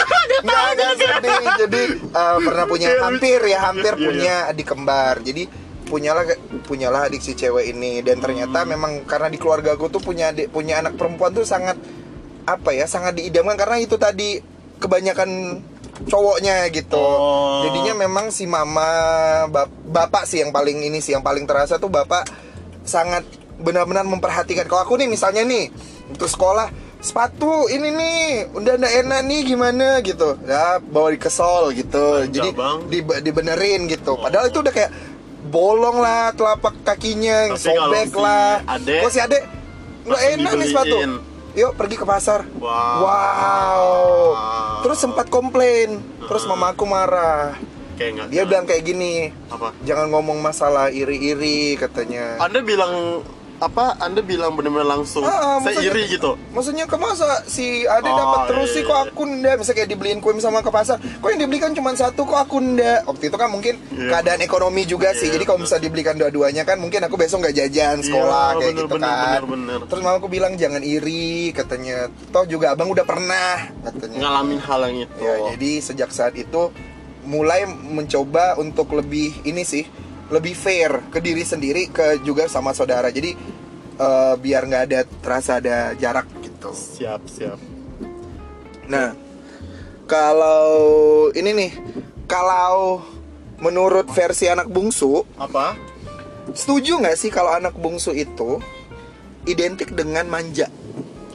Nggak, 0.45 0.67
nggak 0.71 0.93
sedih. 0.95 1.41
Jadi 1.59 1.83
eh, 2.09 2.39
pernah 2.41 2.65
punya 2.65 2.89
hampir 3.01 3.41
ya, 3.43 3.59
hampir 3.65 3.93
Iya, 3.93 3.99
iya. 3.99 4.07
punya 4.07 4.35
adik 4.49 4.67
kembar. 4.67 5.15
Jadi 5.21 5.43
punyalah 5.85 6.25
punyalah 6.63 7.01
adik 7.07 7.19
si 7.19 7.33
cewek 7.33 7.71
ini 7.71 8.01
dan 8.01 8.19
ternyata 8.19 8.61
Hmm. 8.61 8.71
memang 8.71 8.93
karena 9.03 9.27
di 9.27 9.37
keluarga 9.37 9.73
aku 9.73 9.89
tuh 9.89 9.99
punya 9.99 10.31
adik 10.31 10.49
punya 10.49 10.79
anak 10.79 10.95
perempuan 10.95 11.33
tuh 11.33 11.43
sangat 11.43 11.81
apa 12.45 12.71
ya 12.71 12.85
sangat 12.85 13.17
diidamkan 13.17 13.57
karena 13.57 13.77
itu 13.79 13.97
tadi 13.97 14.37
kebanyakan 14.79 15.61
cowoknya 16.05 16.69
gitu 16.69 16.93
Oh. 16.95 17.65
jadinya 17.65 17.97
memang 17.99 18.29
si 18.29 18.45
mama 18.45 18.85
bap- 19.49 19.73
bapak 19.83 20.23
sih 20.23 20.39
yang 20.39 20.53
paling 20.53 20.77
ini 20.79 21.01
sih 21.01 21.13
yang 21.13 21.25
paling 21.25 21.43
terasa 21.43 21.77
tuh 21.77 21.89
bapak 21.89 22.29
sangat 22.85 23.25
benar-benar 23.57 24.05
memperhatikan 24.05 24.65
kalau 24.65 24.85
aku 24.85 24.95
nih 24.95 25.09
misalnya 25.09 25.41
nih 25.43 25.73
untuk 26.07 26.29
sekolah 26.29 26.69
sepatu 26.99 27.71
ini 27.71 27.95
nih 27.95 28.19
udah 28.53 28.75
ndak 28.75 28.93
enak 29.07 29.21
nih 29.25 29.41
gimana 29.47 29.89
gitu. 30.03 30.35
Ya 30.43 30.83
bawa 30.83 31.15
di 31.15 31.19
kesol 31.19 31.71
gitu. 31.73 32.27
Manja, 32.27 32.33
jadi 32.35 32.51
Bang. 32.55 32.79
di- 32.91 33.23
dibenerin 33.23 33.87
gitu. 33.87 34.19
Padahal 34.19 34.51
itu 34.51 34.59
udah 34.59 34.75
kayak 34.75 34.91
bolong 35.49 36.03
lah 36.03 36.35
telapak 36.35 36.75
kakinya 36.85 37.55
Tapi 37.55 37.63
sobek 37.63 38.11
si 38.11 38.19
lah. 38.19 38.51
Adek 38.67 39.01
kok 39.01 39.11
si 39.11 39.21
adek 39.23 39.43
nggak 40.05 40.23
enak 40.37 40.53
nih 40.57 40.69
sepatu. 40.69 40.97
yuk 41.57 41.73
pergi 41.75 41.97
ke 41.99 42.07
pasar. 42.07 42.41
Wow. 42.59 42.97
wow. 43.03 43.83
Terus 44.83 44.99
sempat 44.99 45.27
komplain. 45.27 45.99
Terus 46.23 46.45
mama 46.45 46.71
aku 46.71 46.87
marah. 46.87 47.59
Kayak 47.99 48.31
dia 48.31 48.47
bilang 48.47 48.63
kayak 48.63 48.87
gini 48.87 49.35
apa? 49.51 49.75
jangan 49.83 50.07
ngomong 50.15 50.39
masalah 50.39 50.87
iri-iri 50.87 51.75
katanya. 51.75 52.39
Anda 52.39 52.63
bilang 52.63 53.27
apa? 53.59 53.99
Anda 53.99 54.21
bilang 54.21 54.55
benar-benar 54.55 54.87
langsung. 54.95 55.23
Ah, 55.23 55.59
saya 55.59 55.75
maksudnya- 55.77 55.91
iri 55.91 56.03
gitu. 56.09 56.31
Maksudnya 56.51 56.85
ke 56.85 56.97
masa 56.97 57.27
si 57.45 57.83
Ade 57.85 58.07
Oh, 58.07 58.15
dapat 58.15 58.41
terus 58.49 58.69
iya, 58.69 58.73
sih 58.73 58.83
iya, 58.83 58.89
kok 58.89 58.97
iya. 58.97 59.07
aku 59.09 59.23
ndak 59.29 59.55
Misalnya 59.57 59.77
kayak 59.77 59.91
dibeliin 59.91 60.19
kue 60.19 60.33
sama 60.39 60.59
ke 60.59 60.71
pasar 60.71 60.97
Kok 60.99 61.29
yang 61.29 61.41
dibelikan 61.41 61.71
cuma 61.73 61.91
satu 61.93 62.23
kok 62.23 62.39
aku 62.39 62.57
ndak 62.59 63.03
Waktu 63.05 63.25
itu 63.25 63.37
kan 63.37 63.49
mungkin 63.49 63.75
Iya. 63.91 64.11
keadaan 64.13 64.41
ekonomi 64.41 64.83
juga 64.85 65.11
sih 65.13 65.27
Iya, 65.27 65.35
Jadi 65.35 65.45
kalau 65.45 65.61
bisa 65.61 65.77
dibelikan 65.77 66.15
dua-duanya 66.15 66.63
kan 66.63 66.79
Mungkin 66.79 67.01
aku 67.01 67.15
besok 67.15 67.43
nggak 67.43 67.57
jajan 67.57 67.99
sekolah 68.01 68.47
Iya, 68.49 68.59
kayak 68.59 68.73
bener, 68.73 68.81
gitu 68.81 68.95
bener, 68.95 69.09
kan 69.09 69.27
bener, 69.29 69.45
bener. 69.47 69.79
Terus 69.87 70.03
mama 70.03 70.17
aku 70.17 70.29
bilang 70.29 70.53
jangan 70.55 70.83
iri 70.83 71.29
katanya 71.53 71.97
Toh 72.29 72.45
juga 72.45 72.73
abang 72.73 72.89
udah 72.89 73.05
pernah 73.05 73.51
katanya 73.83 74.19
Ngalamin 74.21 74.61
hal 74.61 74.81
yang 74.87 74.99
itu. 75.05 75.19
Ya, 75.21 75.35
jadi 75.53 75.71
sejak 75.81 76.11
saat 76.11 76.35
itu 76.35 76.71
mulai 77.23 77.67
mencoba 77.69 78.57
untuk 78.57 78.89
lebih 78.91 79.45
ini 79.45 79.61
sih, 79.61 79.85
lebih 80.29 80.53
fair 80.53 81.09
ke 81.09 81.19
diri 81.19 81.43
sendiri 81.43 81.89
ke 81.89 82.21
juga 82.21 82.45
sama 82.47 82.73
saudara. 82.73 83.09
Jadi 83.09 83.33
eh, 83.97 84.35
biar 84.37 84.63
nggak 84.65 84.85
ada 84.87 85.01
terasa 85.21 85.59
ada 85.59 85.93
jarak 85.95 86.29
gitu. 86.41 86.71
Siap, 86.71 87.23
siap. 87.27 87.59
Nah, 88.87 89.13
kalau 90.07 90.73
ini 91.31 91.51
nih, 91.53 91.73
kalau 92.25 93.05
menurut 93.59 94.09
versi 94.09 94.47
anak 94.47 94.67
bungsu, 94.67 95.25
Apa? 95.37 95.77
setuju 96.55 96.97
nggak 96.97 97.17
sih 97.17 97.29
kalau 97.29 97.53
anak 97.53 97.77
bungsu 97.77 98.13
itu 98.13 98.57
identik 99.45 99.93
dengan 99.93 100.25
manja? 100.27 100.69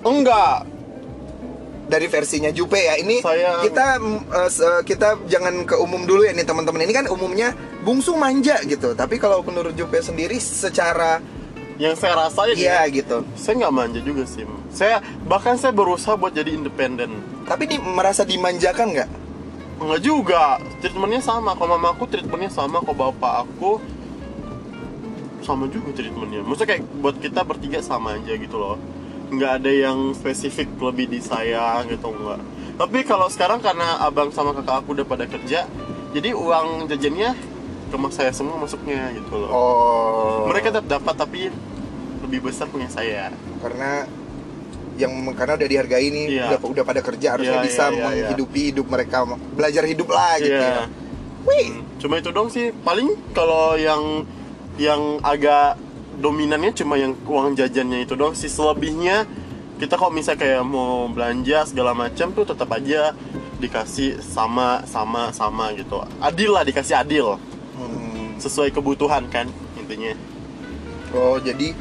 Enggak. 0.02 0.70
dari 1.84 2.08
versinya 2.08 2.48
Jupe 2.50 2.80
ya. 2.80 2.96
Ini 2.96 3.20
Saya- 3.20 3.60
kita 3.60 4.00
se- 4.48 4.82
kita 4.88 5.20
jangan 5.28 5.68
ke 5.68 5.76
umum 5.76 6.08
dulu 6.08 6.24
ya 6.24 6.32
nih 6.32 6.42
teman-teman. 6.42 6.80
Ini 6.80 6.94
kan 6.96 7.06
umumnya 7.12 7.52
bungsu 7.84 8.16
manja 8.16 8.58
gitu. 8.64 8.96
Tapi 8.96 9.20
kalau 9.20 9.44
menurut 9.44 9.76
Jupe 9.76 10.00
sendiri 10.00 10.40
secara 10.40 11.20
Yang 11.74 12.06
saya 12.06 12.14
rasain 12.30 12.54
iya 12.54 12.86
ya, 12.86 13.02
gitu. 13.02 13.26
saya 13.34 13.66
nggak 13.66 13.74
manja 13.74 14.00
juga 14.06 14.30
sih. 14.30 14.46
Saya 14.70 15.02
bahkan 15.26 15.58
saya 15.58 15.74
berusaha 15.74 16.14
buat 16.14 16.30
jadi 16.30 16.54
independen. 16.54 17.18
Tapi 17.50 17.66
di, 17.66 17.82
merasa 17.82 18.22
dimanjakan 18.22 18.94
nggak? 18.94 19.10
Enggak 19.82 20.02
juga. 20.06 20.62
Treatmentnya 20.86 21.26
sama. 21.26 21.58
Kalau 21.58 21.74
mama 21.74 21.98
aku 21.98 22.06
treatmentnya 22.06 22.54
sama. 22.54 22.78
Kalau 22.86 22.94
bapak 22.94 23.34
aku 23.50 23.82
sama 25.44 25.68
juga 25.68 25.92
treatmentnya 25.92 26.42
maksudnya 26.42 26.80
kayak 26.80 26.84
buat 27.04 27.16
kita 27.20 27.44
bertiga 27.44 27.84
sama 27.84 28.16
aja 28.16 28.34
gitu 28.40 28.56
loh 28.56 28.80
nggak 29.30 29.52
ada 29.62 29.72
yang 29.72 30.16
spesifik 30.16 30.72
lebih 30.80 31.12
disayang 31.12 31.86
gitu 31.92 32.10
enggak 32.10 32.40
tapi 32.80 33.04
kalau 33.06 33.28
sekarang 33.30 33.60
karena 33.60 34.02
abang 34.02 34.32
sama 34.32 34.56
kakak 34.56 34.82
aku 34.82 34.96
udah 34.98 35.06
pada 35.06 35.28
kerja 35.28 35.68
jadi 36.16 36.32
uang 36.34 36.88
jajannya 36.90 37.36
mas 37.98 38.14
saya 38.16 38.32
semua 38.32 38.58
masuknya 38.58 39.12
gitu 39.14 39.34
loh. 39.38 39.50
Oh. 39.50 40.50
Mereka 40.50 40.74
tetap 40.74 40.88
dapat 40.88 41.16
tapi 41.16 41.42
lebih 42.24 42.40
besar 42.46 42.70
punya 42.70 42.88
saya. 42.88 43.30
Karena 43.62 44.08
yang 44.94 45.10
karena 45.34 45.58
udah 45.58 45.70
dihargai 45.70 46.08
nih 46.14 46.26
Iya. 46.38 46.46
udah 46.54 46.60
udah 46.70 46.84
pada 46.86 47.02
kerja 47.02 47.34
harusnya 47.34 47.58
Iya, 47.60 47.66
bisa 47.66 47.84
iya, 47.84 47.90
iya, 47.90 47.98
iya. 47.98 48.06
menghidupi 48.30 48.62
hidup 48.70 48.86
mereka 48.86 49.26
belajar 49.58 49.84
hidup 49.90 50.10
lah 50.14 50.38
gitu 50.38 50.54
Iya. 50.54 50.70
ya. 50.70 50.86
Wih, 51.44 51.68
Hmm, 51.76 51.84
cuma 52.00 52.14
itu 52.18 52.30
dong 52.32 52.48
sih. 52.48 52.72
Paling 52.72 53.10
kalau 53.36 53.76
yang 53.76 54.24
yang 54.80 55.20
agak 55.20 55.76
dominannya 56.18 56.72
cuma 56.72 56.96
yang 56.96 57.18
uang 57.26 57.58
jajannya 57.58 58.06
itu 58.06 58.14
dong 58.16 58.32
sih. 58.38 58.48
Selebihnya 58.48 59.26
kita 59.82 59.98
kalau 59.98 60.14
misalnya 60.14 60.40
kayak 60.40 60.64
mau 60.64 61.10
belanja 61.10 61.68
segala 61.68 61.92
macam 61.92 62.32
tuh 62.32 62.46
tetap 62.48 62.70
aja 62.72 63.12
dikasih 63.60 64.22
sama 64.22 64.86
sama 64.88 65.34
sama 65.36 65.74
gitu. 65.76 66.00
Adil 66.22 66.54
lah 66.54 66.64
dikasih 66.64 66.96
adil 66.96 67.36
sesuai 68.44 68.76
kebutuhan 68.76 69.32
kan 69.32 69.48
intinya 69.80 70.12
oh 71.16 71.40
jadi 71.40 71.72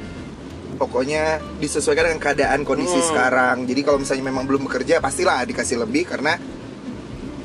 pokoknya 0.79 1.39
disesuaikan 1.63 2.11
dengan 2.11 2.23
keadaan 2.23 2.67
kondisi 2.67 2.99
Hmm. 2.99 3.07
sekarang. 3.07 3.57
Jadi 3.71 3.81
kalau 3.87 4.03
misalnya 4.03 4.25
memang 4.27 4.51
belum 4.51 4.67
bekerja 4.67 4.99
pastilah 4.99 5.45
dikasih 5.47 5.79
lebih 5.79 6.09
karena 6.11 6.35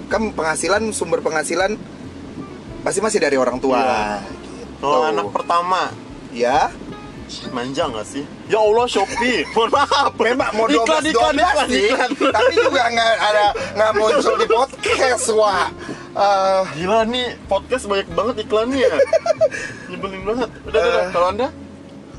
kan 0.10 0.32
penghasilan 0.34 0.90
sumber 0.96 1.20
penghasilan 1.22 1.76
pasti 2.82 3.00
masih 3.04 3.20
dari 3.22 3.38
orang 3.38 3.62
tua. 3.62 3.78
Iya. 3.78 4.24
Gitu. 4.26 4.64
kalau 4.78 5.10
anak 5.10 5.28
pertama 5.34 5.90
ya 6.34 6.70
manja 7.50 7.84
nggak 7.86 8.08
sih 8.08 8.24
ya 8.48 8.58
Allah 8.58 8.86
Shopee 8.86 9.44
mohon 9.54 9.70
maaf 9.70 10.12
memang 10.16 10.52
mau 10.54 10.66
12 10.66 10.80
iklan 10.80 11.04
iklan 11.06 11.34
12 11.34 11.44
iklan 11.44 11.68
sih, 11.68 11.86
iklan 11.88 12.10
tapi 12.36 12.54
juga 12.56 12.84
nggak 12.88 13.14
ada 13.20 13.46
nggak 13.76 13.92
muncul 13.94 14.36
di 14.36 14.48
podcast 14.48 15.26
wah. 15.32 15.68
Eh, 16.18 16.62
Gila 16.76 17.06
nih 17.06 17.38
podcast 17.46 17.86
banyak 17.86 18.10
banget 18.10 18.36
iklannya. 18.42 18.90
Nyebelin 19.90 20.22
banget. 20.26 20.50
Udah, 20.66 20.82
udah, 20.82 20.90
udah. 20.90 21.04
Eh. 21.04 21.12
Kalau 21.12 21.30
anda? 21.30 21.50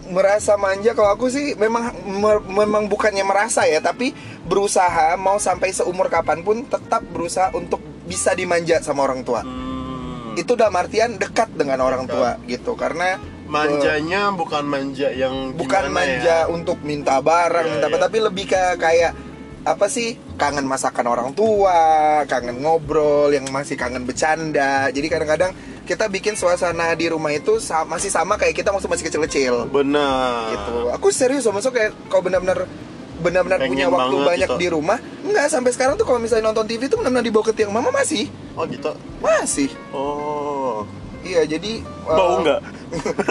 merasa 0.09 0.57
manja 0.57 0.97
kalau 0.97 1.13
aku 1.13 1.29
sih 1.29 1.53
memang 1.55 1.93
me- 2.01 2.47
memang 2.65 2.89
bukannya 2.89 3.21
merasa 3.23 3.69
ya 3.69 3.77
tapi 3.77 4.17
berusaha 4.41 5.21
mau 5.21 5.37
sampai 5.37 5.69
seumur 5.69 6.09
kapan 6.09 6.41
pun 6.41 6.65
tetap 6.65 7.05
berusaha 7.05 7.53
untuk 7.53 7.77
bisa 8.09 8.33
dimanja 8.33 8.81
sama 8.81 9.05
orang 9.05 9.21
tua 9.21 9.45
Hmm, 9.45 10.33
itu 10.33 10.57
dalam 10.57 10.73
artian 10.73 11.21
dekat 11.21 11.53
dengan 11.53 11.85
orang 11.85 12.09
tua 12.09 12.41
gitu 12.49 12.73
karena 12.73 13.21
manjanya 13.49 14.31
bukan 14.31 14.63
manja 14.63 15.09
yang 15.11 15.53
bukan 15.53 15.83
gimana 15.83 15.97
manja 15.97 16.37
ya? 16.39 16.47
untuk 16.47 16.79
minta 16.81 17.19
barang 17.19 17.65
Iya, 17.65 17.73
minta 17.75 17.87
apa 17.87 17.97
iya. 17.97 18.05
tapi 18.05 18.17
lebih 18.21 18.45
ke 18.47 18.63
kayak 18.77 19.13
apa 19.61 19.87
sih 19.87 20.09
kangen 20.35 20.65
masakan 20.65 21.07
orang 21.07 21.31
tua 21.33 21.77
kangen 22.25 22.57
ngobrol 22.59 23.29
yang 23.29 23.45
masih 23.49 23.75
kangen 23.75 24.05
bercanda 24.05 24.89
jadi 24.89 25.07
kadang-kadang 25.09 25.53
kita 25.83 26.07
bikin 26.07 26.33
suasana 26.33 26.93
di 26.93 27.09
rumah 27.09 27.29
itu 27.31 27.59
sa- 27.59 27.85
masih 27.85 28.09
sama 28.09 28.37
kayak 28.37 28.55
kita 28.55 28.71
waktu 28.71 28.87
masih 28.87 29.05
kecil-kecil 29.05 29.69
Benar. 29.69 30.53
gitu 30.53 30.77
aku 30.89 31.09
serius 31.11 31.43
sama 31.43 31.61
kayak 31.61 31.93
kalau 32.07 32.23
benar-benar 32.23 32.65
benar-benar 33.19 33.59
punya 33.61 33.91
waktu 33.91 34.17
banyak 34.23 34.47
gitu. 34.47 34.57
di 34.57 34.69
rumah 34.71 34.95
nggak 35.21 35.51
sampai 35.51 35.75
sekarang 35.75 35.99
tuh 35.99 36.07
kalau 36.07 36.23
misalnya 36.23 36.47
nonton 36.47 36.65
TV 36.65 36.87
tuh 36.87 36.97
benar-benar 36.97 37.27
dibawa 37.27 37.45
ke 37.45 37.53
tiang 37.53 37.75
mama 37.75 37.91
masih 37.91 38.31
Oh 38.55 38.63
gitu. 38.65 38.95
masih 39.19 39.69
Oh. 39.91 40.48
Iya 41.29 41.43
jadi 41.45 41.85
Bau 42.03 42.17
eh, 42.33 42.37
nggak? 42.41 42.61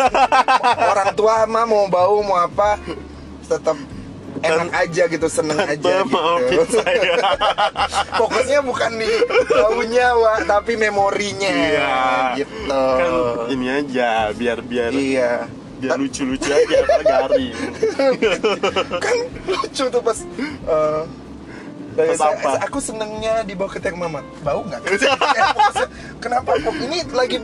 orang 0.92 1.10
tua 1.14 1.44
mah 1.44 1.66
mau 1.66 1.86
bau 1.88 2.22
mau 2.22 2.38
apa 2.38 2.78
tetap 3.44 3.74
enak 4.38 4.70
aja 4.72 5.04
gitu 5.08 5.26
seneng 5.28 5.58
aja 5.58 6.06
gitu. 6.06 6.62
saya. 6.78 7.18
fokusnya 8.14 8.60
bukan 8.62 8.92
di 8.96 9.10
baunya 9.50 10.14
Wak, 10.14 10.46
tapi 10.46 10.78
memorinya 10.78 11.50
Iya. 11.50 11.98
gitu 12.38 12.70
Kan 12.70 13.10
ini 13.50 13.66
aja 13.68 14.30
biar 14.32 14.62
biar 14.62 14.92
iya 14.94 15.50
biar 15.78 15.94
lucu-lucu 15.96 16.46
aja 16.48 16.78
garing. 17.00 17.54
kan 18.98 19.18
lucu 19.44 19.84
tuh 19.88 20.02
pas 20.02 20.18
dari 21.92 22.10
Pas 22.10 22.18
saya- 22.20 22.38
apa? 22.38 22.50
aku 22.62 22.78
senengnya 22.78 23.42
dibawa 23.42 23.70
ke 23.70 23.80
tiang 23.80 23.98
mama 23.98 24.22
bau 24.42 24.62
nggak 24.64 24.82
kenapa 26.18 26.58
kok 26.58 26.76
ini 26.78 27.02
lagi 27.10 27.38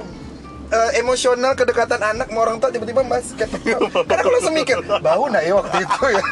eh, 0.70 0.92
emosional 1.00 1.54
kedekatan 1.54 2.00
anak 2.00 2.28
sama 2.30 2.40
orang 2.46 2.58
tua 2.62 2.70
tiba-tiba 2.70 3.04
basket. 3.04 3.50
Karena 4.08 4.22
aku 4.22 4.30
langsung 4.32 4.56
mikir 4.56 4.78
bau 4.84 5.24
nggak 5.28 5.44
ya 5.44 5.54
waktu 5.60 5.78
itu 5.84 6.06
ya? 6.14 6.24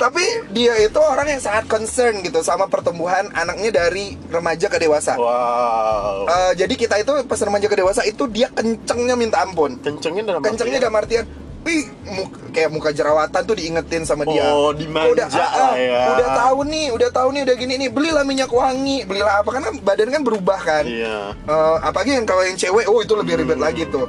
Tapi 0.00 0.24
dia 0.56 0.74
itu 0.80 0.96
orang 0.96 1.28
yang 1.28 1.40
sangat 1.44 1.68
concern 1.68 2.24
gitu 2.24 2.40
sama 2.40 2.66
pertumbuhan 2.72 3.28
anaknya 3.36 3.84
dari 3.84 4.16
remaja 4.32 4.72
ke 4.72 4.80
dewasa. 4.80 5.16
Wow. 5.16 6.24
Eh, 6.24 6.52
jadi 6.56 6.72
kita 6.72 6.94
itu 7.00 7.12
pas 7.28 7.40
remaja 7.40 7.68
ke 7.68 7.76
dewasa 7.76 8.00
itu 8.08 8.24
dia 8.28 8.48
kencengnya 8.48 9.12
minta 9.14 9.44
ampun. 9.44 9.76
Kencengnya 9.80 10.24
dalam 10.24 10.40
kencengnya 10.40 10.80
artian- 10.80 10.84
dalam 10.88 10.96
artian 10.96 11.24
Wih, 11.60 11.84
mu- 12.06 12.32
kayak 12.50 12.70
muka 12.70 12.88
jerawatan 12.88 13.42
tuh 13.44 13.52
diingetin 13.52 14.02
sama 14.02 14.24
dia. 14.24 14.48
Oh, 14.48 14.72
dimanja 14.72 15.12
udah, 15.12 15.26
ah, 15.28 15.50
lah 15.52 15.74
ya. 15.76 16.00
Udah 16.10 16.28
tahu 16.34 16.58
nih, 16.64 16.86
udah 16.90 17.10
tahu 17.10 17.28
nih, 17.30 17.42
udah 17.44 17.54
gini 17.54 17.74
nih. 17.76 17.88
Belilah 17.88 18.24
minyak 18.24 18.48
wangi, 18.48 19.04
belilah 19.04 19.40
apa 19.40 19.50
kan 19.52 19.62
badan 19.78 20.08
kan 20.08 20.22
berubah 20.24 20.56
kan. 20.56 20.84
Iya. 20.84 21.36
Eh, 21.36 21.76
apalagi 21.82 22.16
yang 22.16 22.24
kalau 22.24 22.40
yang 22.40 22.56
cewek, 22.56 22.86
oh 22.86 22.98
itu 22.98 23.12
lebih 23.12 23.36
ribet 23.36 23.56
Hmm. 23.56 23.66
lagi 23.66 23.84
tuh. 23.86 24.08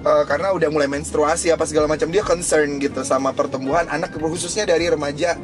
Eh, 0.00 0.24
karena 0.24 0.52
udah 0.52 0.68
mulai 0.68 0.86
menstruasi 0.86 1.48
apa 1.48 1.64
segala 1.64 1.88
macam 1.88 2.06
dia 2.06 2.20
concern 2.20 2.76
gitu 2.76 3.02
sama 3.02 3.32
pertumbuhan 3.32 3.88
anak 3.88 4.12
khususnya 4.14 4.62
dari 4.62 4.84
remaja 4.84 5.34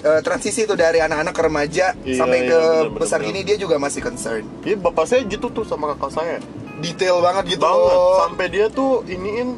eh, 0.00 0.20
transisi 0.20 0.64
tuh 0.64 0.74
dari 0.74 0.96
anak-anak 0.98 1.30
ke 1.30 1.42
remaja 1.42 1.86
Iya, 2.02 2.18
sampai 2.18 2.38
iya, 2.40 2.48
ke 2.48 2.58
bener, 2.58 2.88
bener, 2.88 3.00
besar 3.00 3.18
bener. 3.20 3.28
gini 3.30 3.40
dia 3.44 3.56
juga 3.56 3.76
masih 3.76 4.00
concern. 4.00 4.42
Iya, 4.60 4.76
bapak 4.76 5.04
saya 5.04 5.22
gitu 5.22 5.46
tuh 5.48 5.62
sama 5.62 5.92
kakak 5.92 6.12
saya. 6.12 6.36
Detail 6.80 7.20
banget 7.20 7.54
gitu. 7.54 7.62
banget 7.62 7.92
loh. 7.92 8.16
sampai 8.18 8.46
dia 8.48 8.66
tuh 8.66 9.04
iniin 9.06 9.48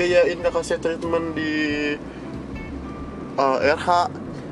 biayain 0.00 0.40
saya 0.64 0.80
treatment 0.80 1.36
di 1.36 1.52
uh, 3.36 3.60
RH 3.60 4.08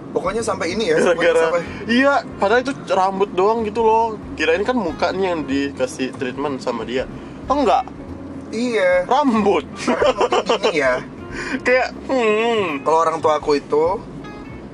Pokoknya 0.09 0.41
sampai 0.41 0.73
ini 0.73 0.89
ya, 0.89 0.97
gara-gara 1.05 1.53
sampai 1.53 1.63
iya 1.85 2.25
padahal 2.41 2.65
itu 2.65 2.73
rambut 2.97 3.29
doang 3.37 3.61
gitu 3.69 3.85
loh. 3.85 4.17
Kirain 4.41 4.65
kan 4.65 4.73
muka 4.73 5.13
nih 5.13 5.37
yang 5.37 5.45
dikasih 5.45 6.17
treatment 6.17 6.65
sama 6.65 6.89
dia. 6.89 7.05
Oh, 7.45 7.61
enggak? 7.61 7.85
Iya. 8.49 9.05
rambut. 9.05 9.69
Gini 10.49 10.81
ya. 10.81 11.05
kayak 11.67 11.93
hmm. 12.09 12.81
Kalau 12.89 12.99
orang 13.05 13.21
tua 13.21 13.37
aku 13.37 13.61
itu 13.61 14.01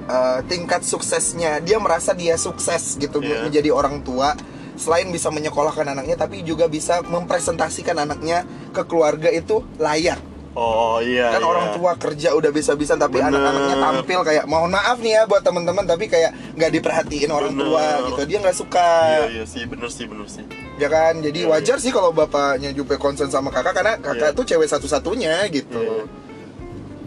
eh, 0.07 0.39
tingkat 0.47 0.87
suksesnya 0.87 1.59
dia 1.59 1.83
merasa 1.83 2.15
dia 2.15 2.39
sukses 2.39 2.95
gitu 2.95 3.19
Iya. 3.19 3.43
menjadi 3.43 3.75
orang 3.75 4.07
tua. 4.07 4.39
Selain 4.79 5.11
bisa 5.11 5.35
menyekolahkan 5.35 5.99
anaknya 5.99 6.15
tapi 6.15 6.47
juga 6.47 6.71
bisa 6.71 7.03
mempresentasikan 7.03 7.99
anaknya 8.07 8.47
ke 8.71 8.87
keluarga 8.87 9.35
itu 9.35 9.67
layak 9.83 10.34
oh 10.55 11.03
iya 11.03 11.35
kan 11.35 11.43
iya. 11.43 11.49
orang 11.51 11.67
tua 11.75 11.93
kerja 11.99 12.29
udah 12.35 12.51
bisa-bisa 12.51 12.95
tapi 12.95 13.19
anak-anaknya 13.19 13.77
tampil 13.77 14.21
kayak 14.23 14.45
mohon 14.47 14.71
maaf 14.71 15.03
nih 15.03 15.19
ya 15.19 15.23
buat 15.27 15.43
teman-teman 15.43 15.83
tapi 15.83 16.07
kayak 16.07 16.31
nggak 16.55 16.71
diperhatiin 16.71 17.31
orang 17.31 17.53
Bener. 17.55 17.67
tua 17.67 17.87
gitu. 18.11 18.23
Dia 18.31 18.39
nggak 18.41 18.57
suka. 18.57 18.91
Iya 19.19 19.27
iya 19.35 19.45
sih 19.45 19.63
bener 19.67 19.91
sih 19.91 20.07
bener 20.07 20.27
sih. 20.31 20.47
Ya 20.79 20.87
kan? 20.87 21.19
Jadi 21.19 21.47
Iya, 21.47 21.51
wajar 21.51 21.77
sih 21.83 21.91
kalau 21.91 22.15
bapaknya 22.15 22.71
juga 22.71 22.95
concern 22.97 23.29
sama 23.29 23.51
kakak 23.51 23.75
karena 23.75 23.95
kakak 23.99 24.31
Iya. 24.33 24.39
tuh 24.39 24.45
cewek 24.47 24.69
satu-satunya 24.71 25.35
gitu. 25.51 25.83
Iya. 25.83 26.07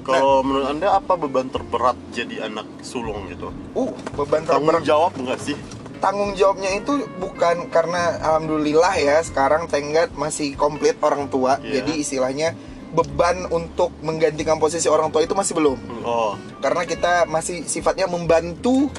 kalau 0.07 0.39
menurut 0.39 0.71
anda 0.71 0.95
apa 0.95 1.19
beban 1.19 1.51
terberat 1.51 1.99
jadi 2.15 2.47
anak 2.47 2.63
sulung 2.79 3.27
gitu? 3.27 3.51
Uh 3.75 3.91
beban 4.15 4.47
tanggung 4.47 4.71
terberat 4.71 4.87
jawab 4.87 5.11
nggak 5.19 5.39
sih? 5.39 5.55
Tanggung 5.99 6.31
jawabnya 6.31 6.71
itu 6.79 7.03
bukan 7.19 7.67
karena 7.67 8.15
alhamdulillah 8.23 8.95
ya 8.95 9.19
sekarang 9.19 9.67
Tenggat 9.67 10.15
masih 10.15 10.55
komplit 10.55 10.95
orang 11.03 11.27
tua. 11.27 11.59
Iya. 11.59 11.83
jadi 11.83 11.91
istilahnya 11.99 12.55
beban 12.97 13.45
untuk 13.53 13.93
menggantikan 14.01 14.57
posisi 14.57 14.89
orang 14.89 15.13
tua 15.13 15.21
itu 15.21 15.37
masih 15.37 15.53
belum. 15.53 15.77
Oh. 16.01 16.33
Karena 16.65 16.81
kita 16.89 17.29
masih 17.29 17.61
sifatnya 17.69 18.09
membantu 18.09 18.89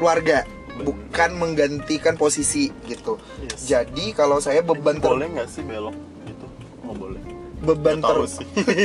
keluarga 0.00 0.48
bukan 0.80 1.30
menggantikan 1.36 2.14
posisi 2.16 2.70
gitu. 2.86 3.18
Yes. 3.42 3.66
jadi 3.66 4.14
kalau 4.14 4.38
saya 4.38 4.62
beban 4.62 5.02
ter- 5.02 5.10
boleh 5.10 5.26
nggak 5.34 5.48
sih 5.50 5.66
belok 5.66 5.92
gitu? 6.24 6.46
Oh 6.86 6.94
boleh. 6.94 7.20
Beban 7.58 7.98
ter- 7.98 8.22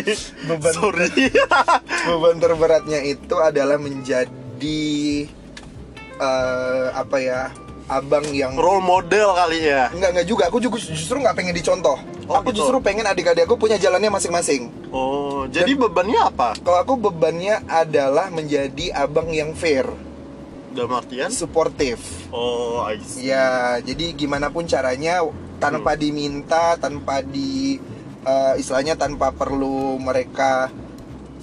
beban 0.50 0.74
sorry. 0.74 1.08
beban 2.10 2.36
terberatnya 2.42 3.00
itu 3.06 3.36
adalah 3.38 3.78
menjadi 3.78 4.82
eh, 6.18 6.88
apa 6.92 7.18
ya 7.22 7.54
abang 7.86 8.24
yang 8.32 8.56
role 8.56 8.80
model 8.80 9.34
kali 9.34 9.66
ya 9.66 9.92
Enggak, 9.92 10.10
enggak 10.12 10.28
juga. 10.28 10.44
Aku 10.48 10.58
juga 10.58 10.78
justru 10.78 11.18
nggak 11.18 11.36
pengen 11.36 11.52
dicontoh. 11.52 11.98
Oh, 12.24 12.40
aku 12.40 12.50
gitu. 12.50 12.64
justru 12.64 12.80
pengen 12.80 13.04
adik-adik 13.04 13.44
aku 13.44 13.58
punya 13.58 13.76
jalannya 13.76 14.08
masing-masing. 14.10 14.72
oh 14.90 15.44
jadi 15.46 15.76
bebannya 15.76 16.24
apa 16.24 16.56
Kalau 16.58 16.80
aku 16.80 16.96
bebannya 16.98 17.60
adalah 17.66 18.30
menjadi 18.30 18.96
abang 18.96 19.28
yang 19.28 19.52
fair, 19.52 19.84
dalam 20.72 20.96
artian 20.96 21.30
suportif. 21.30 22.00
oh 22.30 22.80
I 22.82 22.98
see 22.98 23.28
Ya, 23.28 23.78
jadi 23.80 24.14
gimana 24.14 24.48
pun 24.48 24.64
caranya 24.64 25.20
Hmm. 25.24 25.60
tanpa 25.62 25.96
diminta, 25.96 26.76
tanpa 26.76 27.20
di 27.20 27.80
eh, 28.22 28.54
istilahnya 28.56 28.96
tanpa 28.96 29.32
perlu 29.32 29.96
mereka 29.98 30.68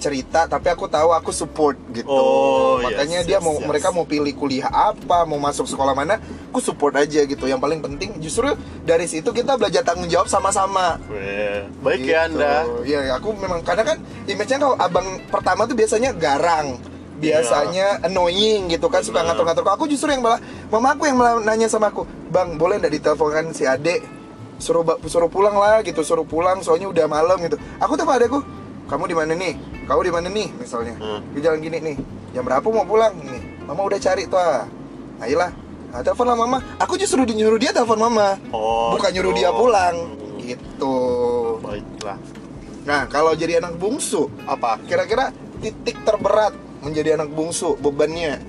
cerita 0.01 0.49
tapi 0.49 0.67
aku 0.67 0.89
tahu 0.89 1.13
aku 1.13 1.29
support 1.29 1.77
gitu 1.93 2.09
Oh, 2.09 2.81
makanya 2.81 3.21
yes, 3.21 3.27
dia 3.29 3.37
yes, 3.37 3.45
mau 3.45 3.53
yes. 3.53 3.63
mereka 3.69 3.93
mau 3.93 4.03
pilih 4.03 4.33
kuliah 4.33 4.65
apa 4.67 5.23
mau 5.23 5.37
masuk 5.37 5.69
sekolah 5.69 5.93
mana 5.93 6.17
aku 6.49 6.57
support 6.57 6.97
aja 6.97 7.21
gitu 7.21 7.45
yang 7.45 7.61
paling 7.61 7.77
penting 7.79 8.17
justru 8.17 8.49
dari 8.81 9.05
situ 9.05 9.29
kita 9.29 9.53
belajar 9.55 9.85
tanggung 9.85 10.09
jawab 10.09 10.25
sama-sama 10.25 10.97
Weh, 11.07 11.69
baik 11.79 12.01
ya 12.01 12.25
Gitu. 12.25 12.41
anda 12.41 12.55
Iya, 12.81 13.13
aku 13.13 13.37
memang 13.37 13.61
karena 13.61 13.85
kan 13.85 13.97
image-nya 14.25 14.57
kalau 14.57 14.75
abang 14.75 15.05
pertama 15.29 15.63
tuh 15.63 15.77
biasanya 15.77 16.11
garang, 16.11 16.81
biasanya 17.17 18.01
annoying 18.01 18.65
gitu 18.67 18.89
kan 18.89 19.05
suka 19.05 19.21
ngatur-ngatur. 19.21 19.61
Aku 19.69 19.85
justru 19.85 20.09
yang 20.09 20.25
malah 20.25 20.41
mama 20.67 20.97
aku 20.97 21.05
yang 21.05 21.17
malah 21.17 21.37
nanya 21.39 21.69
sama 21.69 21.93
aku, 21.93 22.03
"Bang, 22.27 22.57
boleh 22.57 22.81
enggak 22.81 22.97
diteleponkan 22.97 23.53
si 23.53 23.69
Ade? 23.69 24.01
Suruh 24.57 24.81
suruh 25.05 25.29
pulang 25.29 25.53
lah 25.53 25.81
gitu, 25.81 26.01
suruh 26.01 26.25
pulang 26.25 26.65
soalnya 26.65 26.89
udah 26.89 27.05
malam 27.05 27.37
gitu." 27.41 27.61
Aku 27.77 27.93
tuh 27.93 28.09
adekku, 28.09 28.41
"Kamu 28.91 29.07
di 29.07 29.15
mana 29.15 29.31
nih? 29.31 29.53
Kamu 29.87 30.01
di 30.03 30.11
mana 30.11 30.27
nih?" 30.27 30.47
misalnya. 30.59 30.99
Hmm. 30.99 31.23
Di 31.31 31.39
jalan 31.39 31.63
gini 31.63 31.77
nih. 31.79 31.95
Jam 32.35 32.43
berapa 32.43 32.67
mau 32.67 32.83
pulang? 32.83 33.15
Nih. 33.15 33.63
Mama 33.63 33.87
udah 33.87 33.99
cari 33.99 34.27
tuh. 34.27 34.35
ah. 34.35 34.67
Ayolah. 35.23 35.51
Nah, 35.91 35.99
telepon 36.03 36.27
lah 36.27 36.35
mama. 36.35 36.57
Aku 36.79 36.99
justru 36.99 37.23
nyuruh 37.23 37.59
dia 37.59 37.71
telepon 37.71 37.99
mama. 37.99 38.35
Oh, 38.51 38.95
Bukan 38.95 39.11
nyuruh 39.11 39.31
gitu. 39.31 39.39
dia 39.43 39.49
pulang. 39.51 39.95
Gitu. 40.41 40.95
baiklah 41.63 42.17
Nah, 42.81 43.05
kalau 43.07 43.31
jadi 43.37 43.61
anak 43.61 43.77
bungsu, 43.77 44.25
apa 44.49 44.81
kira-kira 44.89 45.29
titik 45.61 46.01
terberat 46.01 46.51
menjadi 46.81 47.15
anak 47.15 47.29
bungsu 47.31 47.77
bebannya? 47.77 48.41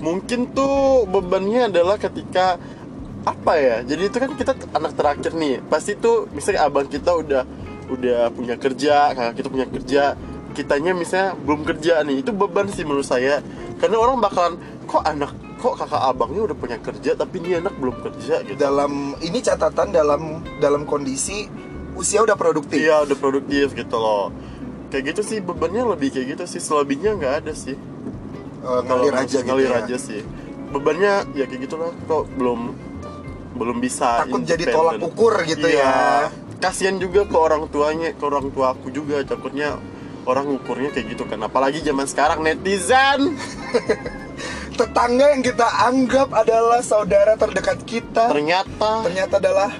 mungkin 0.00 0.50
tuh 0.56 1.04
bebannya 1.04 1.68
adalah 1.68 2.00
ketika 2.00 2.56
apa 3.20 3.52
ya 3.60 3.76
jadi 3.84 4.08
itu 4.08 4.16
kan 4.16 4.32
kita 4.32 4.52
anak 4.72 4.96
terakhir 4.96 5.36
nih 5.36 5.60
pasti 5.68 5.92
tuh 5.92 6.24
misalnya 6.32 6.64
abang 6.64 6.88
kita 6.88 7.12
udah 7.12 7.44
udah 7.90 8.30
punya 8.30 8.54
kerja 8.54 8.94
kakak 9.10 9.34
kita 9.34 9.48
punya 9.48 9.66
kerja 9.66 10.02
kitanya 10.50 10.92
misalnya 10.92 11.34
belum 11.36 11.62
kerja 11.62 12.02
nih 12.02 12.16
itu 12.18 12.30
beban 12.30 12.66
sih 12.66 12.82
menurut 12.82 13.04
saya 13.04 13.38
karena 13.76 13.96
orang 13.96 14.18
bakalan 14.18 14.54
kok 14.84 15.02
anak 15.02 15.30
kok 15.56 15.74
kakak 15.76 16.02
abangnya 16.04 16.42
udah 16.42 16.56
punya 16.56 16.78
kerja 16.78 17.10
tapi 17.12 17.38
ini 17.38 17.56
anak 17.56 17.74
belum 17.76 17.96
kerja 18.00 18.42
gitu 18.42 18.56
Dalam 18.56 18.92
ini 19.18 19.38
catatan 19.38 19.90
dalam 19.90 20.22
dalam 20.56 20.82
kondisi 20.84 21.46
usia 21.92 22.20
udah 22.20 22.34
produktif. 22.34 22.76
iya 22.76 23.02
udah 23.02 23.14
produktif 23.14 23.72
gitu 23.72 23.96
loh 23.96 24.30
kayak 24.88 25.12
gitu 25.12 25.20
sih 25.22 25.38
bebannya 25.38 25.86
lebih 25.86 26.10
kayak 26.10 26.26
gitu 26.34 26.44
sih 26.48 26.60
selebihnya 26.60 27.14
nggak 27.14 27.34
ada 27.40 27.52
sih 27.52 27.76
Eh, 28.60 28.80
ngalir 28.84 29.14
aja 29.14 29.40
gitu. 29.40 29.46
ngalir 29.46 29.70
ya. 29.70 29.80
aja 29.80 29.96
sih 29.96 30.20
bebannya 30.68 31.24
ya 31.32 31.44
kayak 31.44 31.60
gitulah 31.64 31.90
kok 32.04 32.28
belum 32.34 32.76
belum 33.50 33.76
bisa 33.78 34.22
Takut 34.22 34.42
jadi 34.42 34.64
tolak 34.68 35.00
ukur 35.00 35.34
gitu 35.44 35.64
Iya. 35.64 35.80
ya. 35.80 36.39
Kasihan 36.60 37.00
juga 37.00 37.24
ke 37.24 37.36
orang 37.36 37.66
tuanya 37.72 38.12
ke 38.12 38.22
orang 38.22 38.52
tua 38.52 38.76
aku 38.76 38.92
juga 38.92 39.24
takutnya 39.24 39.80
orang 40.28 40.46
ukurnya 40.60 40.92
kayak 40.92 41.16
gitu 41.16 41.24
kan 41.24 41.40
apalagi 41.40 41.80
zaman 41.80 42.04
sekarang 42.04 42.44
netizen 42.44 43.20
Tetangga 44.70 45.36
yang 45.36 45.44
kita 45.44 45.66
anggap 45.88 46.32
adalah 46.32 46.80
saudara 46.80 47.36
terdekat 47.36 47.84
kita 47.84 48.32
ternyata 48.32 49.04
ternyata 49.04 49.36
adalah 49.36 49.70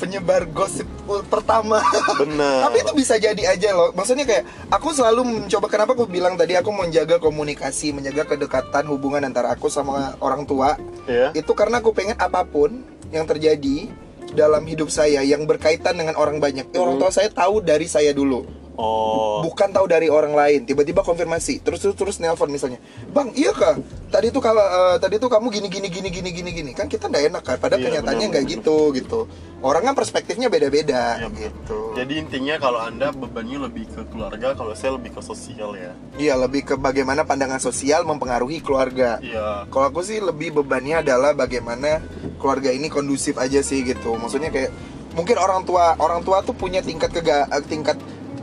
penyebar 0.00 0.48
gosip 0.48 0.88
pertama. 1.28 1.84
benar 2.16 2.60
Tapi 2.64 2.76
itu 2.80 2.92
bisa 2.96 3.20
jadi 3.20 3.52
aja 3.52 3.76
loh. 3.76 3.92
Maksudnya 3.92 4.24
kayak 4.24 4.48
aku 4.72 4.96
selalu 4.96 5.44
mencoba 5.44 5.68
kenapa 5.68 5.92
aku 5.92 6.08
bilang 6.08 6.40
tadi 6.40 6.56
aku 6.56 6.72
menjaga 6.72 7.20
komunikasi, 7.20 7.92
menjaga 7.92 8.24
kedekatan 8.24 8.88
hubungan 8.88 9.28
antara 9.28 9.52
aku 9.52 9.68
sama 9.68 10.16
orang 10.24 10.48
tua. 10.48 10.80
ya 11.04 11.36
Itu 11.36 11.52
karena 11.52 11.84
aku 11.84 11.92
pengen 11.92 12.16
apa 12.16 12.40
pun 12.48 12.80
yang 13.12 13.28
terjadi 13.28 13.92
dalam 14.32 14.62
hidup 14.66 14.88
saya 14.88 15.20
yang 15.26 15.44
berkaitan 15.44 15.98
dengan 15.98 16.14
orang 16.16 16.38
banyak. 16.38 16.70
Eh, 16.72 16.78
Orang 16.80 16.98
tua 17.02 17.10
saya 17.10 17.28
tahu 17.30 17.62
dari 17.62 17.86
saya 17.90 18.14
dulu. 18.14 18.46
Oh 18.80 19.44
Bukan 19.44 19.72
tahu 19.72 19.88
dari 19.88 20.08
orang 20.08 20.32
lain. 20.36 20.64
Tiba-tiba 20.68 21.00
konfirmasi. 21.00 21.64
Terus 21.64 21.80
terus 21.80 21.96
terus 21.96 22.16
nelpon 22.20 22.48
misalnya. 22.48 22.76
Bang, 23.12 23.32
iya 23.32 23.52
kah? 23.52 23.76
Tadi 24.08 24.28
tuh 24.28 24.40
kalau 24.40 24.60
eh, 24.60 24.96
tadi 25.00 25.16
tuh 25.16 25.32
kamu 25.32 25.48
gini 25.48 25.68
gini 25.68 25.88
gini 25.88 26.08
gini 26.12 26.30
gini 26.32 26.50
gini. 26.52 26.70
Kan 26.76 26.88
kita 26.88 27.08
nggak 27.08 27.24
enak 27.32 27.42
kan. 27.44 27.56
Padahal 27.56 27.80
Iya, 27.80 27.88
kenyataannya 28.00 28.26
nggak 28.30 28.44
gitu 28.48 28.92
gitu. 28.92 29.20
Orang 29.60 29.84
kan 29.84 29.92
perspektifnya 29.92 30.48
beda-beda 30.48 31.20
Iya, 31.20 31.28
gitu. 31.36 31.92
jadi 31.92 32.16
intinya 32.16 32.56
kalau 32.56 32.80
anda 32.80 33.12
bebannya 33.12 33.68
lebih 33.68 33.92
ke 33.92 34.08
keluarga 34.08 34.56
kalau 34.56 34.72
saya 34.72 34.96
lebih 34.96 35.12
ke 35.12 35.20
sosial 35.20 35.76
ya 35.76 35.92
Iya, 36.16 36.40
lebih 36.40 36.64
ke 36.64 36.74
bagaimana 36.80 37.28
pandangan 37.28 37.60
sosial 37.60 38.08
mempengaruhi 38.08 38.64
keluarga. 38.64 39.20
iya 39.20 39.68
Kalau 39.68 39.92
aku 39.92 40.00
sih 40.00 40.16
lebih 40.16 40.56
bebannya 40.64 41.04
adalah 41.04 41.36
bagaimana 41.36 42.00
keluarga 42.40 42.72
ini 42.72 42.88
kondusif 42.88 43.36
aja 43.36 43.60
sih 43.60 43.84
gitu. 43.84 44.16
Maksudnya 44.16 44.48
kayak 44.48 44.72
mungkin 45.12 45.36
orang 45.36 45.68
tua 45.68 45.92
orang 46.00 46.24
tua 46.24 46.40
tuh 46.40 46.56
punya 46.56 46.80
tingkat 46.80 47.12
kega, 47.12 47.44
eh, 47.52 47.60
tingkat 47.60 48.00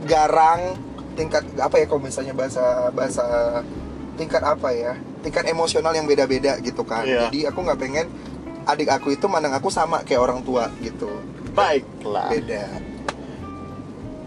garang, 0.08 0.74
tingkat 1.12 1.44
apa 1.56 1.76
ya 1.76 1.84
kalau 1.84 2.00
misalnya 2.00 2.32
bahasa 2.32 2.62
bahasa 2.90 3.24
tingkat 4.16 4.40
apa 4.40 4.72
ya? 4.72 4.92
Tingkat 5.18 5.44
emosional 5.46 5.92
yang 5.92 6.04
beda-beda 6.04 6.56
gitu 6.58 6.82
kan. 6.82 7.04
Iya. 7.04 7.28
Jadi 7.28 7.44
aku 7.44 7.58
nggak 7.60 7.76
pengen 7.76 8.06
adik 8.64 8.88
aku 8.88 9.10
itu 9.10 9.24
mandang 9.24 9.52
aku 9.52 9.68
sama 9.68 10.00
kayak 10.02 10.20
orang 10.22 10.40
tua 10.40 10.72
gitu. 10.80 11.08
baiklah 11.50 12.30
Beda. 12.30 12.70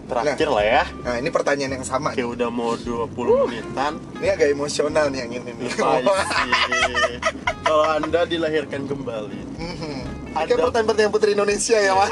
terakhir 0.04 0.50
lah 0.52 0.65
ya 0.65 0.84
Nah, 1.00 1.15
ini 1.15 1.32
pertanyaan 1.32 1.72
yang 1.74 1.86
sama. 1.86 2.12
Oke 2.12 2.28
udah 2.28 2.52
mau 2.52 2.76
20 2.76 3.08
menitan 3.48 3.96
Ini 4.20 4.36
agak 4.36 4.52
emosional 4.52 5.08
nih 5.08 5.24
yang 5.24 5.32
ini. 5.39 5.52
Kalau 7.63 7.86
anda 7.88 8.28
dilahirkan 8.28 8.84
kembali 8.84 9.39
Mhm. 9.56 9.96
Ada- 10.36 10.48
Kayak 10.50 10.60
pertanyaan-pertanyaan 10.65 11.13
putri 11.13 11.30
Indonesia 11.32 11.78
ya, 11.78 11.91
Pak. 11.94 12.10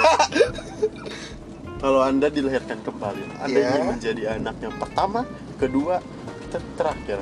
Kalau 1.79 2.03
anda 2.03 2.27
dilahirkan 2.27 2.83
kembali 2.83 3.39
Anda 3.39 3.55
Iya. 3.55 3.67
ingin 3.71 3.85
menjadi 3.87 4.23
anak 4.35 4.55
yang 4.59 4.75
pertama 4.75 5.23
Kedua 5.55 5.95
ter- 6.51 6.69
Terakhir 6.75 7.19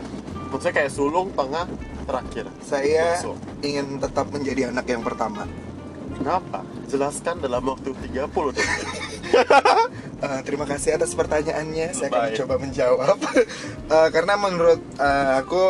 Maksudnya 0.47 0.73
kayak 0.73 0.91
sulung, 0.91 1.29
tengah, 1.31 1.65
terakhir 2.03 2.45
Saya 2.59 3.19
ingin 3.61 3.99
tetap 3.99 4.31
menjadi 4.31 4.71
anak 4.71 4.87
yang 4.87 5.03
pertama. 5.03 5.43
Kenapa? 6.15 6.63
Jelaskan 6.87 7.37
dalam 7.37 7.67
waktu 7.67 7.91
30 7.93 8.55
detik 8.55 8.87
Eh, 10.17 10.39
terima 10.41 10.65
kasih 10.65 10.97
atas 10.97 11.13
pertanyaannya. 11.13 11.93
Saya 11.93 12.09
akan 12.09 12.21
Baik. 12.25 12.37
coba 12.41 12.55
menjawab. 12.57 13.17
Eh, 13.87 14.09
karena 14.11 14.33
menurut 14.35 14.81
eh, 14.97 15.33
aku 15.37 15.63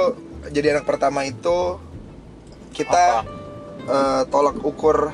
jadi 0.50 0.74
anak 0.74 0.86
pertama 0.86 1.22
itu 1.22 1.78
kita 2.72 3.26
eh, 3.84 4.22
tolak 4.30 4.58
ukur 4.62 5.12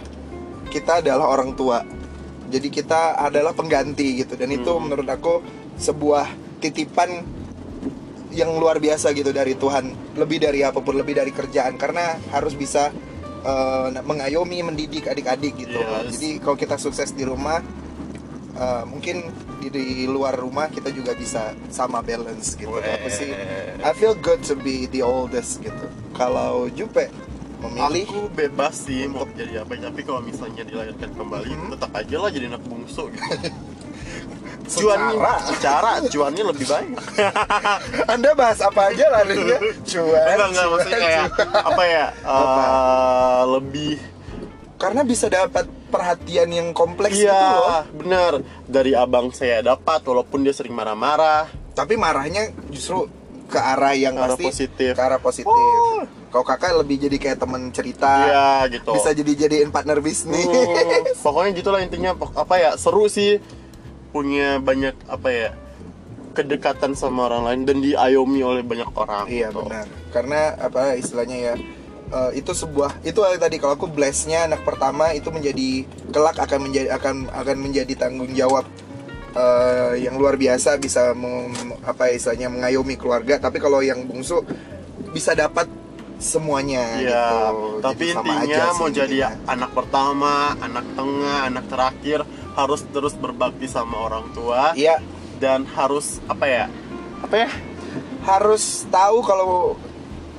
kita 0.69 0.99
adalah 0.99 1.27
orang 1.29 1.51
tua. 1.51 1.81
Jadi 2.53 2.69
kita 2.69 3.17
adalah 3.17 3.57
pengganti 3.57 4.21
gitu 4.21 4.37
dan 4.37 4.53
itu 4.53 4.69
Hmm. 4.69 4.85
menurut 4.85 5.09
aku 5.09 5.41
sebuah 5.81 6.29
titipan 6.61 7.25
yang 8.29 8.53
luar 8.61 8.77
biasa 8.77 9.09
gitu 9.17 9.33
dari 9.33 9.57
Tuhan. 9.57 10.13
Lebih 10.13 10.37
dari 10.37 10.61
apa 10.61 10.77
pun, 10.85 10.93
lebih 10.93 11.17
dari 11.17 11.33
kerjaan 11.33 11.73
karena 11.81 12.21
harus 12.29 12.53
bisa 12.53 12.93
eh, 13.43 13.89
mengayomi, 14.05 14.63
mendidik 14.63 15.09
adik-adik 15.09 15.67
gitu. 15.67 15.75
Yes. 15.75 16.15
Jadi 16.15 16.39
kalau 16.39 16.55
kita 16.55 16.77
sukses 16.77 17.09
di 17.11 17.25
rumah 17.25 17.59
Uh, 18.53 18.85
mungkin 18.85 19.33
di, 19.65 19.73
di 19.73 20.05
luar 20.05 20.37
rumah 20.37 20.69
kita 20.69 20.93
juga 20.93 21.17
bisa 21.17 21.57
sama 21.73 22.05
balance 22.05 22.53
gitu. 22.53 22.69
Aku 22.69 23.09
sih 23.09 23.33
I 23.81 23.91
feel 23.97 24.13
good 24.13 24.45
to 24.45 24.53
be 24.53 24.85
the 24.93 25.01
oldest 25.01 25.57
gitu. 25.65 25.89
Kalau 26.13 26.69
Jupe 26.69 27.09
memilih 27.63 28.03
Aku 28.05 28.21
bebas 28.29 28.75
sih 28.81 29.05
mau 29.05 29.23
jadi 29.29 29.61
apa 29.61 29.73
Tapi 29.73 30.01
kalau 30.01 30.19
misalnya 30.19 30.63
dilahirkan 30.63 31.09
kembali 31.11 31.49
Mhm. 31.49 31.67
Tetap 31.71 31.91
aja 31.93 32.15
lah 32.17 32.29
jadi 32.29 32.45
anak 32.47 32.63
bungsu 32.63 33.03
gitu 33.09 33.23
Cuannya, 34.63 35.11
secara 35.11 35.33
secara 35.43 35.89
cuannya 36.05 36.43
lebih 36.45 36.65
baik 36.65 36.89
Anda 38.13 38.31
bahas 38.31 38.59
apa 38.59 38.89
aja 38.89 39.05
larinya? 39.11 39.59
Cuan. 39.83 40.23
enggak 40.23 40.47
enggak 40.47 40.67
maksudnya 40.69 40.99
kayak 40.99 41.27
cuan. 41.29 41.51
apa 41.63 41.83
ya 41.83 42.05
Apa? 42.23 42.61
eh, 42.63 43.43
lebih 43.51 43.93
Karena 44.73 45.01
bisa 45.03 45.27
dapat 45.27 45.63
perhatian 45.87 46.49
yang 46.49 46.67
kompleks 46.71 47.13
gitu 47.13 47.27
loh. 47.27 47.59
iya 47.61 47.79
benar 47.87 48.31
dari 48.63 48.91
abang 48.93 49.29
saya 49.29 49.59
dapat 49.61 49.99
walaupun 50.01 50.41
dia 50.41 50.51
sering 50.51 50.71
marah-marah 50.71 51.47
Tapi 51.73 51.93
marahnya 51.95 52.47
justru 52.67 53.03
ke 53.49 53.59
arah 53.59 53.93
yang 53.93 54.15
arah 54.15 54.33
pasti 54.33 54.43
positif. 54.47 54.91
ke 54.95 55.01
arah 55.01 55.19
positif. 55.19 55.49
Oh. 55.51 56.03
Kalau 56.33 56.45
kakak 56.45 56.73
lebih 56.81 56.97
jadi 56.97 57.17
kayak 57.21 57.37
teman 57.39 57.69
cerita. 57.69 58.09
iya 58.25 58.49
gitu 58.65 58.89
Bisa 58.97 59.13
jadi 59.13 59.31
jadiin 59.45 59.69
partner 59.69 60.01
bisnis. 60.01 60.45
Hmm, 60.49 61.13
pokoknya 61.21 61.51
gitulah 61.53 61.79
intinya 61.81 62.11
apa 62.33 62.55
ya 62.57 62.71
seru 62.73 63.05
sih 63.05 63.37
punya 64.09 64.57
banyak 64.57 64.97
apa 65.05 65.29
ya 65.29 65.49
kedekatan 66.33 66.97
sama 66.97 67.29
orang 67.29 67.43
lain 67.45 67.61
dan 67.69 67.77
diayomi 67.79 68.41
oleh 68.41 68.65
banyak 68.65 68.89
orang 68.97 69.29
Iya 69.29 69.53
gitu. 69.53 69.61
benar. 69.69 69.85
Karena 70.09 70.39
apa 70.57 70.97
istilahnya 70.97 71.37
ya 71.37 71.53
eh, 72.09 72.31
itu 72.33 72.51
sebuah 72.51 73.05
itu 73.05 73.21
tadi 73.37 73.55
kalau 73.61 73.77
aku 73.77 73.85
blessnya 73.85 74.49
anak 74.49 74.65
pertama 74.65 75.13
itu 75.13 75.29
menjadi 75.29 75.85
kelak 76.09 76.41
akan 76.41 76.69
menjadi 76.69 76.87
akan 76.97 77.29
akan 77.29 77.55
menjadi 77.61 77.93
tanggung 77.93 78.33
jawab 78.33 78.65
eh, 79.33 79.93
yang 79.99 80.15
luar 80.15 80.35
biasa 80.35 80.77
bisa 80.77 81.11
mem- 81.13 81.53
apa 81.81 82.09
istilahnya 82.09 82.47
mengayomi 82.47 82.95
keluarga. 82.95 83.37
Tapi 83.37 83.57
kalau 83.57 83.79
yang 83.79 84.01
bungsu 84.03 84.41
bisa 85.09 85.33
dapat 85.33 85.69
semuanya 86.17 86.83
Iya, 86.95 87.25
gitu. 87.51 87.83
tapi 87.83 88.05
Jadi 88.07 88.15
intinya 88.15 88.63
sih 88.65 88.79
mau 88.79 88.87
jadi 88.87 89.17
intinya. 89.27 89.29
anak 89.45 89.71
pertama, 89.73 90.33
anak 90.57 90.85
tengah, 90.93 91.37
anak 91.43 91.65
terakhir, 91.67 92.19
harus 92.53 92.81
terus 92.87 93.13
berbakti 93.13 93.67
sama 93.67 93.97
orang 93.99 94.31
tua 94.31 94.71
Iya, 94.71 95.03
dan 95.37 95.67
harus 95.67 96.23
apa 96.23 96.45
ya 96.45 96.65
apa 97.19 97.35
ya 97.35 97.49
harus 98.23 98.87
tahu 98.87 99.19
kalau 99.19 99.75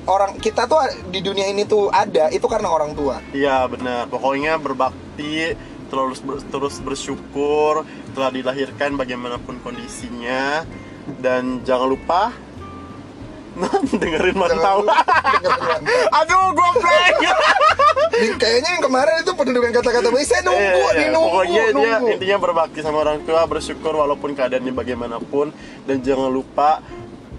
orang 0.05 0.37
kita 0.37 0.65
tuh 0.65 0.81
di 1.09 1.21
dunia 1.21 1.45
ini 1.45 1.65
tuh 1.65 1.89
ada 1.89 2.29
itu 2.29 2.45
karena 2.45 2.69
orang 2.69 2.93
tua. 2.93 3.21
Iya 3.29 3.65
benar. 3.65 4.05
Pokoknya 4.05 4.57
berbakti 4.57 5.53
terus 5.87 6.19
ber- 6.21 6.43
terus 6.49 6.75
bersyukur 6.79 7.85
telah 8.13 8.29
dilahirkan 8.31 8.95
bagaimanapun 8.95 9.61
kondisinya 9.61 10.65
dan 11.21 11.61
jangan 11.61 11.89
lupa 11.91 12.33
dengerin 14.01 14.35
mantau. 14.35 14.83
Aduh, 16.19 16.45
gue 16.51 16.69
blank. 16.75 17.15
Kayaknya 18.41 18.69
yang 18.79 18.83
kemarin 18.83 19.15
itu 19.23 19.31
pendudukan 19.31 19.71
kata-kata 19.75 20.07
baik 20.11 20.27
saya 20.27 20.43
nunggu, 20.43 20.81
nih 20.91 21.03
iya. 21.03 21.07
nunggu, 21.11 21.31
Pokoknya 21.35 21.63
dia 21.63 21.73
nunggu. 21.75 22.07
intinya 22.15 22.37
berbakti 22.39 22.79
sama 22.79 22.97
orang 23.03 23.23
tua, 23.27 23.43
bersyukur 23.43 23.91
walaupun 23.95 24.35
keadaannya 24.35 24.71
bagaimanapun 24.71 25.51
dan 25.83 25.97
jangan 25.99 26.31
lupa 26.31 26.79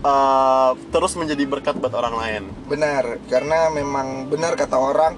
uh, 0.04 0.72
terus 0.92 1.16
menjadi 1.16 1.44
berkat 1.48 1.80
buat 1.80 1.92
orang 1.96 2.14
lain. 2.16 2.42
Benar, 2.68 3.20
karena 3.28 3.72
memang 3.72 4.28
benar 4.28 4.52
kata 4.56 4.76
orang 4.76 5.16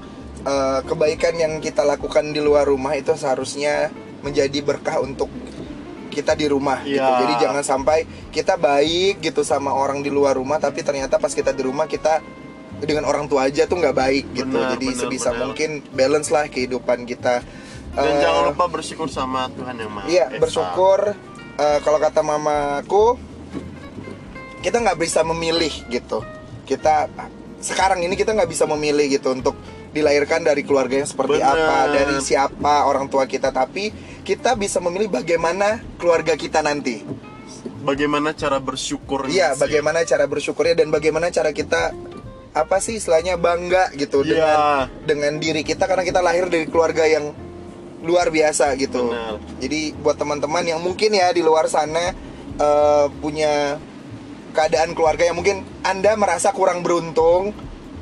eh, 0.48 0.80
kebaikan 0.82 1.34
yang 1.36 1.52
kita 1.60 1.84
lakukan 1.84 2.32
di 2.32 2.40
luar 2.40 2.64
rumah 2.64 2.96
itu 2.96 3.12
seharusnya 3.12 3.92
menjadi 4.24 4.64
berkah 4.64 4.98
untuk 4.98 5.28
kita 6.08 6.34
di 6.34 6.48
rumah 6.48 6.82
gitu. 6.82 6.98
Iya. 6.98 7.20
Jadi 7.22 7.32
jangan 7.38 7.62
sampai 7.62 7.98
kita 8.32 8.56
baik 8.58 9.20
gitu 9.20 9.44
sama 9.44 9.70
orang 9.70 10.00
di 10.00 10.10
luar 10.10 10.34
rumah 10.34 10.56
tapi 10.58 10.82
ternyata 10.82 11.20
pas 11.20 11.30
kita 11.30 11.52
di 11.52 11.62
rumah 11.62 11.86
kita 11.86 12.18
dengan 12.78 13.06
orang 13.06 13.26
tua 13.26 13.46
aja 13.46 13.66
tuh 13.66 13.78
nggak 13.78 13.94
baik 13.94 14.24
gitu. 14.34 14.56
Benar, 14.56 14.74
Jadi 14.74 14.86
benar, 14.88 15.00
sebisa 15.04 15.30
benar. 15.30 15.40
mungkin 15.46 15.70
balance 15.92 16.28
lah 16.30 16.46
kehidupan 16.48 17.04
kita. 17.04 17.42
Dan 17.94 18.14
Eh, 18.14 18.20
jangan 18.22 18.42
lupa 18.50 18.64
bersyukur 18.68 19.08
sama 19.10 19.50
Tuhan 19.50 19.74
yang 19.74 19.90
Maha 19.90 20.06
Iya, 20.06 20.26
Esa. 20.30 20.38
bersyukur 20.38 21.00
eh, 21.58 21.78
kalau 21.82 21.98
kata 21.98 22.20
mamaku 22.22 23.18
kita 24.58 24.78
nggak 24.78 24.98
bisa 24.98 25.22
memilih 25.22 25.70
gitu. 25.86 26.22
Kita 26.66 27.06
sekarang 27.58 28.02
ini 28.02 28.14
kita 28.14 28.34
nggak 28.34 28.50
bisa 28.50 28.66
memilih 28.66 29.06
gitu 29.10 29.34
untuk 29.34 29.54
dilahirkan 29.98 30.40
dari 30.40 30.62
keluarga 30.62 30.96
yang 30.96 31.06
seperti 31.06 31.38
Bener. 31.38 31.50
apa, 31.50 31.76
dari 31.90 32.16
siapa 32.20 32.86
orang 32.86 33.06
tua 33.06 33.24
kita, 33.24 33.50
tapi 33.50 33.90
kita 34.22 34.54
bisa 34.54 34.78
memilih 34.78 35.10
bagaimana 35.12 35.82
keluarga 35.96 36.34
kita 36.34 36.62
nanti. 36.62 37.02
Bagaimana 37.78 38.32
cara 38.32 38.58
bersyukurnya 38.58 39.32
Iya, 39.32 39.48
sih? 39.54 39.60
bagaimana 39.64 40.04
cara 40.04 40.24
bersyukurnya 40.24 40.74
dan 40.76 40.88
bagaimana 40.88 41.28
cara 41.28 41.50
kita 41.50 41.94
apa 42.52 42.76
sih 42.78 42.96
istilahnya 42.96 43.36
bangga 43.36 43.92
gitu 43.94 44.24
Iya. 44.24 44.34
dengan 44.34 44.58
dengan 45.04 45.32
diri 45.38 45.62
kita 45.62 45.84
karena 45.84 46.02
kita 46.02 46.20
lahir 46.20 46.48
dari 46.48 46.66
keluarga 46.66 47.06
yang 47.06 47.32
luar 48.02 48.28
biasa 48.28 48.74
gitu. 48.76 49.10
Benar. 49.10 49.38
Jadi 49.58 49.94
buat 49.94 50.14
teman-teman 50.14 50.64
yang 50.64 50.80
mungkin 50.80 51.12
ya 51.12 51.30
di 51.30 51.40
luar 51.40 51.66
sana 51.66 52.12
eh, 52.58 53.06
punya 53.18 53.78
keadaan 54.52 54.90
keluarga 54.92 55.22
yang 55.24 55.38
mungkin 55.38 55.62
Anda 55.80 56.18
merasa 56.18 56.50
kurang 56.50 56.82
beruntung, 56.82 57.54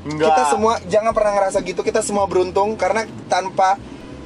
Enggak. 0.07 0.31
kita 0.31 0.43
semua 0.55 0.75
jangan 0.87 1.13
pernah 1.13 1.33
ngerasa 1.35 1.59
gitu. 1.61 1.81
Kita 1.83 2.01
semua 2.01 2.25
beruntung 2.31 2.79
karena 2.79 3.03
tanpa 3.27 3.75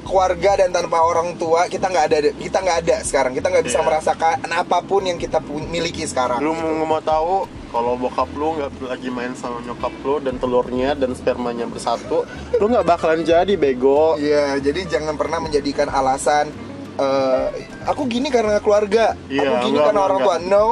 keluarga 0.00 0.56
dan 0.56 0.72
tanpa 0.72 1.04
orang 1.04 1.36
tua 1.36 1.68
kita 1.68 1.86
nggak 1.86 2.04
ada 2.08 2.18
kita 2.32 2.58
nggak 2.58 2.78
ada 2.82 2.96
sekarang 3.04 3.32
kita 3.36 3.46
nggak 3.52 3.62
bisa 3.68 3.78
Iya. 3.78 3.86
merasakan 3.86 4.36
apa 4.48 4.80
pun 4.80 5.04
yang 5.04 5.20
kita 5.20 5.38
miliki 5.44 6.08
sekarang 6.08 6.40
Lu 6.40 6.56
mau 6.56 6.88
mau 6.88 7.02
tahu 7.04 7.44
kalau 7.70 7.94
bokap 7.94 8.26
lu 8.34 8.58
nggak 8.58 8.80
lagi 8.80 9.06
main 9.06 9.36
sama 9.36 9.60
nyokap 9.62 9.92
lu 10.02 10.18
dan 10.18 10.40
telurnya 10.40 10.98
dan 10.98 11.14
spermanya 11.14 11.70
bersatu, 11.70 12.26
lu 12.58 12.64
nggak 12.66 12.82
bakalan 12.82 13.22
jadi 13.22 13.54
bego. 13.54 14.18
Iya, 14.18 14.58
jadi 14.58 14.90
jangan 14.90 15.14
pernah 15.14 15.38
menjadikan 15.38 15.86
alasan 15.86 16.50
eh, 16.98 17.46
aku 17.86 18.10
gini 18.10 18.26
karena 18.26 18.58
keluarga, 18.58 19.14
Iya, 19.30 19.62
aku 19.62 19.70
gini 19.70 19.78
enggak, 19.78 19.86
karena 19.86 20.00
enggak, 20.02 20.08
orang 20.10 20.18
tua. 20.18 20.36
No, 20.42 20.64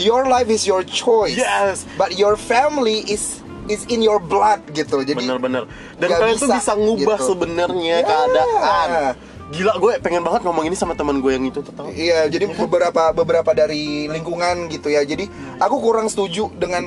your 0.00 0.24
life 0.24 0.48
is 0.48 0.64
your 0.64 0.80
choice. 0.80 1.36
Yes. 1.36 1.84
But 2.00 2.16
your 2.16 2.40
family 2.40 3.04
is 3.04 3.39
is 3.70 3.86
in 3.86 4.00
your 4.00 4.18
blood 4.18 4.60
gitu. 4.70 5.00
Jadi 5.00 5.16
Bener-bener. 5.16 5.70
Dan 5.96 6.08
kalian 6.10 6.36
tuh 6.36 6.50
bisa, 6.50 6.58
bisa 6.58 6.72
ngubah 6.74 7.16
gitu. 7.16 7.28
sebenarnya 7.30 7.96
Ya. 7.96 8.04
keadaan. 8.04 8.88
Gila, 9.50 9.72
gue 9.76 9.92
pengen 9.98 10.22
banget 10.22 10.42
ngomong 10.42 10.62
ini 10.64 10.74
sama 10.74 10.94
teman 10.94 11.18
gue 11.18 11.30
yang 11.30 11.42
itu 11.44 11.58
tuh 11.60 11.70
tau. 11.72 11.86
Iya, 11.88 12.26
jadi 12.26 12.50
beberapa 12.50 13.10
beberapa 13.10 13.50
dari 13.50 14.06
lingkungan 14.06 14.66
gitu 14.68 14.86
ya. 14.86 15.02
Jadi 15.02 15.26
aku 15.56 15.76
kurang 15.80 16.06
setuju 16.06 16.50
dengan 16.54 16.86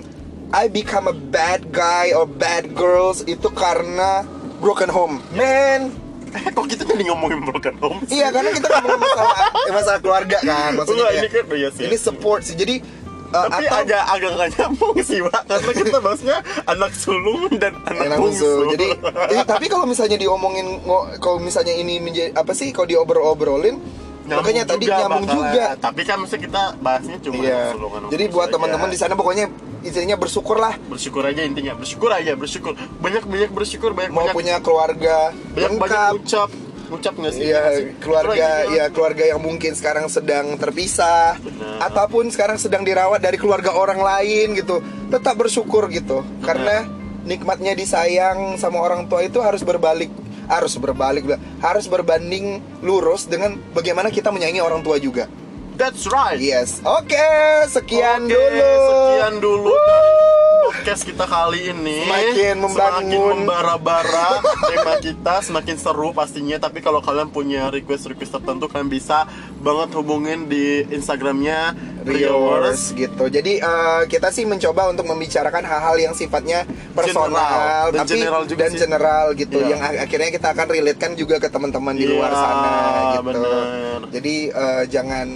I 0.50 0.67
become 0.67 1.08
a 1.08 1.15
bad 1.15 1.72
guy 1.72 2.12
or 2.12 2.24
bad 2.24 2.72
girls 2.72 3.24
itu 3.26 3.48
karena 3.50 4.24
broken 4.60 4.88
home. 4.88 5.19
Man, 5.32 5.91
Eh, 6.32 6.50
kok 6.50 6.65
kita 6.65 6.82
jadi 6.84 7.06
ngomongin 7.06 7.46
broken 7.46 7.78
home 7.78 8.02
sih? 8.04 8.17
Iya 8.17 8.34
karena 8.34 8.50
kita 8.52 8.65
ngomongin 8.72 9.06
masalah 9.06 9.38
masalah 9.69 10.00
keluarga 10.02 10.38
kan 10.41 10.72
maksudnya 10.74 11.06
Enggak, 11.06 11.13
kayak, 11.13 11.22
ini 11.22 11.30
kan 11.30 11.46
iya 11.54 11.69
sih. 11.69 11.84
ini 11.86 11.93
support 11.96 12.41
sih 12.41 12.56
jadi 12.56 12.76
uh, 13.34 13.46
Tapi 13.50 13.63
atau 13.65 13.78
agak 13.82 14.04
agak 14.08 14.32
gak 14.34 14.50
nyambung 14.56 14.96
sih, 15.02 15.19
Pak. 15.26 15.41
Karena 15.43 15.72
kita 15.74 15.98
bahasnya 16.00 16.38
anak 16.63 16.91
sulung 16.93 17.50
dan 17.58 17.74
anak, 17.84 18.06
enak 18.08 18.17
bungsu. 18.22 18.52
Jadi 18.72 18.88
eh, 19.34 19.43
tapi 19.43 19.65
kalau 19.67 19.84
misalnya 19.84 20.15
diomongin 20.15 20.80
kalau 21.17 21.41
misalnya 21.41 21.74
ini 21.74 21.98
menjadi 21.98 22.32
apa 22.32 22.54
sih 22.54 22.69
kalau 22.69 22.88
diobrol-obrolin 22.88 23.78
Nyambung 24.24 24.39
makanya 24.39 24.63
tadi 24.63 24.88
juga 24.88 25.04
nyambung 25.04 25.26
bakalan. 25.28 25.36
juga. 25.52 25.65
Tapi 25.76 26.02
kan 26.08 26.17
mesti 26.22 26.38
kita 26.39 26.62
bahasnya 26.80 27.17
cuma 27.19 27.41
Iya. 27.43 27.52
anak 27.60 27.72
sulung, 27.76 27.91
anak 27.91 28.10
Jadi 28.13 28.24
buat 28.30 28.48
teman-teman 28.48 28.88
di 28.88 28.96
sana 28.96 29.13
pokoknya 29.13 29.46
istilahnya 29.84 30.15
bersyukur 30.15 30.56
lah 30.56 30.80
bersyukur 30.88 31.28
aja 31.28 31.43
intinya 31.43 31.76
bersyukur 31.76 32.08
aja 32.08 32.39
bersyukur 32.39 32.72
banyak 33.04 33.28
banyak 33.28 33.52
bersyukur 33.52 33.91
banyak 33.91 34.15
mau 34.15 34.24
banyak 34.24 34.32
punya 34.32 34.56
keluarga 34.63 35.36
banyak 35.52 35.76
banyak 35.76 35.76
lengkap. 35.76 36.17
ucap 36.24 36.50
ucap 36.89 37.13
nggak 37.13 37.34
sih 37.34 37.43
Iya, 37.48 37.63
keluarga 38.00 38.67
ya 38.67 38.86
keluarga 38.89 39.24
yang 39.24 39.39
mungkin 39.39 39.72
sekarang 39.72 40.08
sedang 40.08 40.56
terpisah 40.56 41.38
Benar. 41.38 41.88
ataupun 41.88 42.28
sekarang 42.30 42.58
sedang 42.58 42.82
dirawat 42.82 43.19
dari 43.19 43.36
keluarga 43.36 43.72
orang 43.72 44.00
lain 44.00 44.56
gitu. 44.56 44.80
Tetap 45.08 45.36
bersyukur 45.36 45.88
gitu. 45.88 46.26
Karena 46.41 46.84
nikmatnya 47.24 47.72
disayang 47.72 48.58
sama 48.58 48.80
orang 48.80 49.08
tua 49.08 49.24
itu 49.24 49.39
harus 49.39 49.63
berbalik 49.63 50.12
harus 50.43 50.76
berbalik 50.76 51.24
harus 51.63 51.88
berbanding 51.88 52.60
lurus 52.84 53.24
dengan 53.24 53.56
bagaimana 53.72 54.12
kita 54.12 54.28
menyayangi 54.28 54.60
orang 54.60 54.84
tua 54.84 55.00
juga. 55.00 55.32
that's 55.74 56.04
right 56.06 56.38
Yes. 56.38 56.84
Oke, 56.84 57.17
sekian 57.65 58.28
Oke, 58.28 58.36
dulu. 58.36 58.76
sekian 58.84 59.34
dulu 59.39 59.74
podcast 60.84 61.08
kita 61.08 61.24
kali 61.24 61.72
ini 61.72 62.04
Semakin 62.04 62.56
membangun. 62.60 63.08
semakin 63.08 63.19
membara-bara 63.39 64.30
tema 64.67 64.93
kita 65.00 65.36
semakin 65.39 65.78
seru 65.80 66.12
pastinya 66.12 66.60
tapi 66.60 66.84
kalau 66.84 67.00
kalian 67.00 67.32
punya 67.32 67.72
request-request 67.72 68.36
tertentu 68.36 68.67
kalian 68.67 68.91
bisa 68.91 69.24
banget 69.56 69.96
hubungin 69.96 70.52
di 70.52 70.84
Instagramnya 70.86 71.72
Rios 72.04 72.91
gitu. 72.91 73.32
Jadi 73.32 73.63
eh, 73.63 74.02
kita 74.08 74.28
sih 74.28 74.43
mencoba 74.43 74.91
untuk 74.91 75.08
membicarakan 75.08 75.63
hal-hal 75.63 75.96
yang 76.02 76.12
sifatnya 76.12 76.67
personal 76.91 77.32
General. 77.32 77.84
Dan 77.88 78.00
tapi 78.04 78.12
general 78.13 78.43
juga 78.43 78.60
dan 78.60 78.69
sih. 78.69 78.80
general 78.84 79.26
gitu 79.34 79.58
Iya. 79.58 79.67
yang 79.69 79.80
ak- 79.82 80.00
akhirnya 80.04 80.30
kita 80.36 80.48
akan 80.52 80.67
relate 80.67 81.00
kan 81.00 81.12
juga 81.15 81.36
ke 81.38 81.48
teman-teman 81.48 81.96
di 81.96 82.04
Iya, 82.04 82.12
luar 82.12 82.32
sana 82.36 82.72
gitu. 83.13 83.24
bener. 83.26 84.00
Jadi 84.12 84.36
eh, 84.52 84.84
jangan 84.91 85.28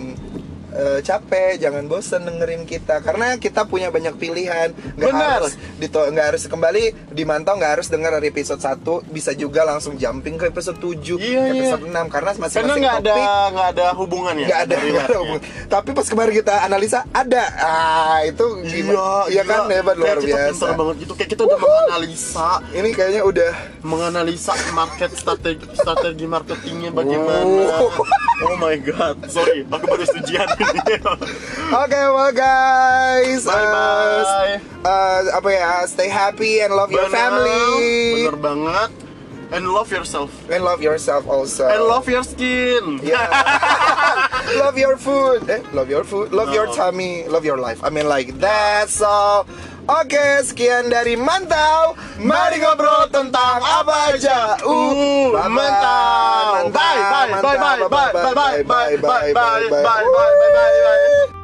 eh, 0.78 1.00
capek, 1.02 1.58
jangan 1.58 1.84
bosen 1.86 2.22
dengerin 2.22 2.64
kita 2.64 3.02
karena 3.02 3.36
kita 3.36 3.66
punya 3.66 3.90
banyak 3.90 4.14
pilihan. 4.16 4.72
Nggak 4.94 5.10
Bener. 5.10 5.30
harus 5.36 5.54
dito 5.76 6.00
nggak 6.00 6.26
harus 6.30 6.44
kembali 6.46 6.84
dimantau 7.10 7.58
nggak 7.58 7.72
harus 7.74 7.88
dengar 7.88 8.14
dari 8.14 8.30
episode 8.30 8.62
1 8.62 8.78
bisa 9.08 9.34
juga 9.34 9.66
langsung 9.66 9.98
jumping 9.98 10.38
ke 10.38 10.48
episode 10.48 10.78
7 10.78 11.18
Iya, 11.18 11.18
iya. 11.18 11.42
episode 11.52 11.84
6 11.84 11.92
karena 12.08 12.08
karena 12.10 12.32
masing-masing 12.38 12.82
nggak 12.84 12.98
ada 12.98 13.14
topik 13.14 13.28
nggak 13.48 13.70
ada 13.72 13.86
hubungannya 13.96 14.46
nggak 14.46 14.62
ada, 14.64 14.76
ada 14.78 15.18
hubungan. 15.18 15.42
Tapi 15.68 15.90
pas 15.92 16.06
kemarin 16.06 16.34
kita 16.36 16.54
analisa 16.62 17.00
ada. 17.10 17.44
Ah, 17.58 18.20
itu 18.22 18.46
Iya, 18.60 18.70
gimana? 18.70 19.06
Iya 19.28 19.42
kan 19.44 19.60
gila. 19.64 19.74
hebat 19.74 19.96
luar 19.96 20.08
Kayak 20.08 20.22
kita 20.22 20.38
biasa. 20.38 20.52
pintar 20.54 20.72
banget 20.76 20.96
gitu 20.98 21.14
kayak 21.16 21.30
kita 21.30 21.42
udah 21.44 21.58
menganalisa 21.58 22.50
Ini 22.70 22.90
kayaknya 22.92 23.22
udah 23.24 23.52
menganalisa 23.82 24.54
market 24.72 25.12
strategi 25.14 25.66
strategi 25.74 26.26
marketingnya 26.28 26.92
bagaimana. 26.92 27.44
Oh. 27.80 28.04
Oh 28.38 28.54
my 28.56 28.78
god, 28.78 29.18
sorry, 29.28 29.66
aku 29.66 29.86
baru 29.90 30.06
ujian 30.06 30.46
Oke, 31.74 32.00
well 32.12 32.32
guys. 32.34 33.46
Bye 33.46 33.54
uh, 33.54 33.72
bye. 33.72 34.56
uh, 34.84 35.38
apa 35.38 35.50
ya? 35.52 35.70
Stay 35.88 36.10
happy 36.10 36.60
and 36.60 36.76
love 36.76 36.92
your 36.92 37.08
Bener, 37.08 37.16
family. 37.16 38.28
Bener 38.28 38.38
banget. 38.40 38.92
And 39.48 39.72
love 39.72 39.88
yourself. 39.96 40.28
And 40.52 40.60
love 40.64 40.84
yourself 40.84 41.24
also. 41.24 41.72
And 41.72 41.88
love 41.88 42.04
your 42.12 42.24
skin. 42.24 43.00
Yeah. 43.00 43.32
love 44.60 44.76
your 44.76 45.00
food. 45.00 45.48
Eh, 45.48 45.64
love 45.72 45.88
your 45.88 46.04
food. 46.04 46.36
Love 46.36 46.52
your 46.52 46.68
No. 46.68 46.76
tummy. 46.76 47.24
Love 47.32 47.48
your 47.48 47.56
life. 47.56 47.80
I 47.80 47.88
mean 47.88 48.12
like 48.12 48.36
that's 48.44 49.00
all. 49.00 49.48
Oke, 49.88 50.44
sekian 50.44 50.92
dari 50.92 51.16
Mantau. 51.16 51.96
Mari 52.20 52.60
ngobrol 52.60 53.08
tentang 53.08 53.64
apa 53.64 54.12
aja. 54.12 54.60
Uh, 54.60 55.32
Uh, 55.32 55.48
mantap. 55.48 56.68
Bye, 56.76 57.00
bye, 57.08 57.32
bye, 57.40 57.56
bye, 57.56 57.88
bye, 57.88 57.88
bye, 57.88 58.12
bye, 58.12 58.64
bye, 58.68 58.96
bye, 59.00 59.32
bye, 59.32 59.32
bye, 59.32 60.04
bye, 60.04 60.04
bye, 60.12 60.52
bye. 60.52 61.37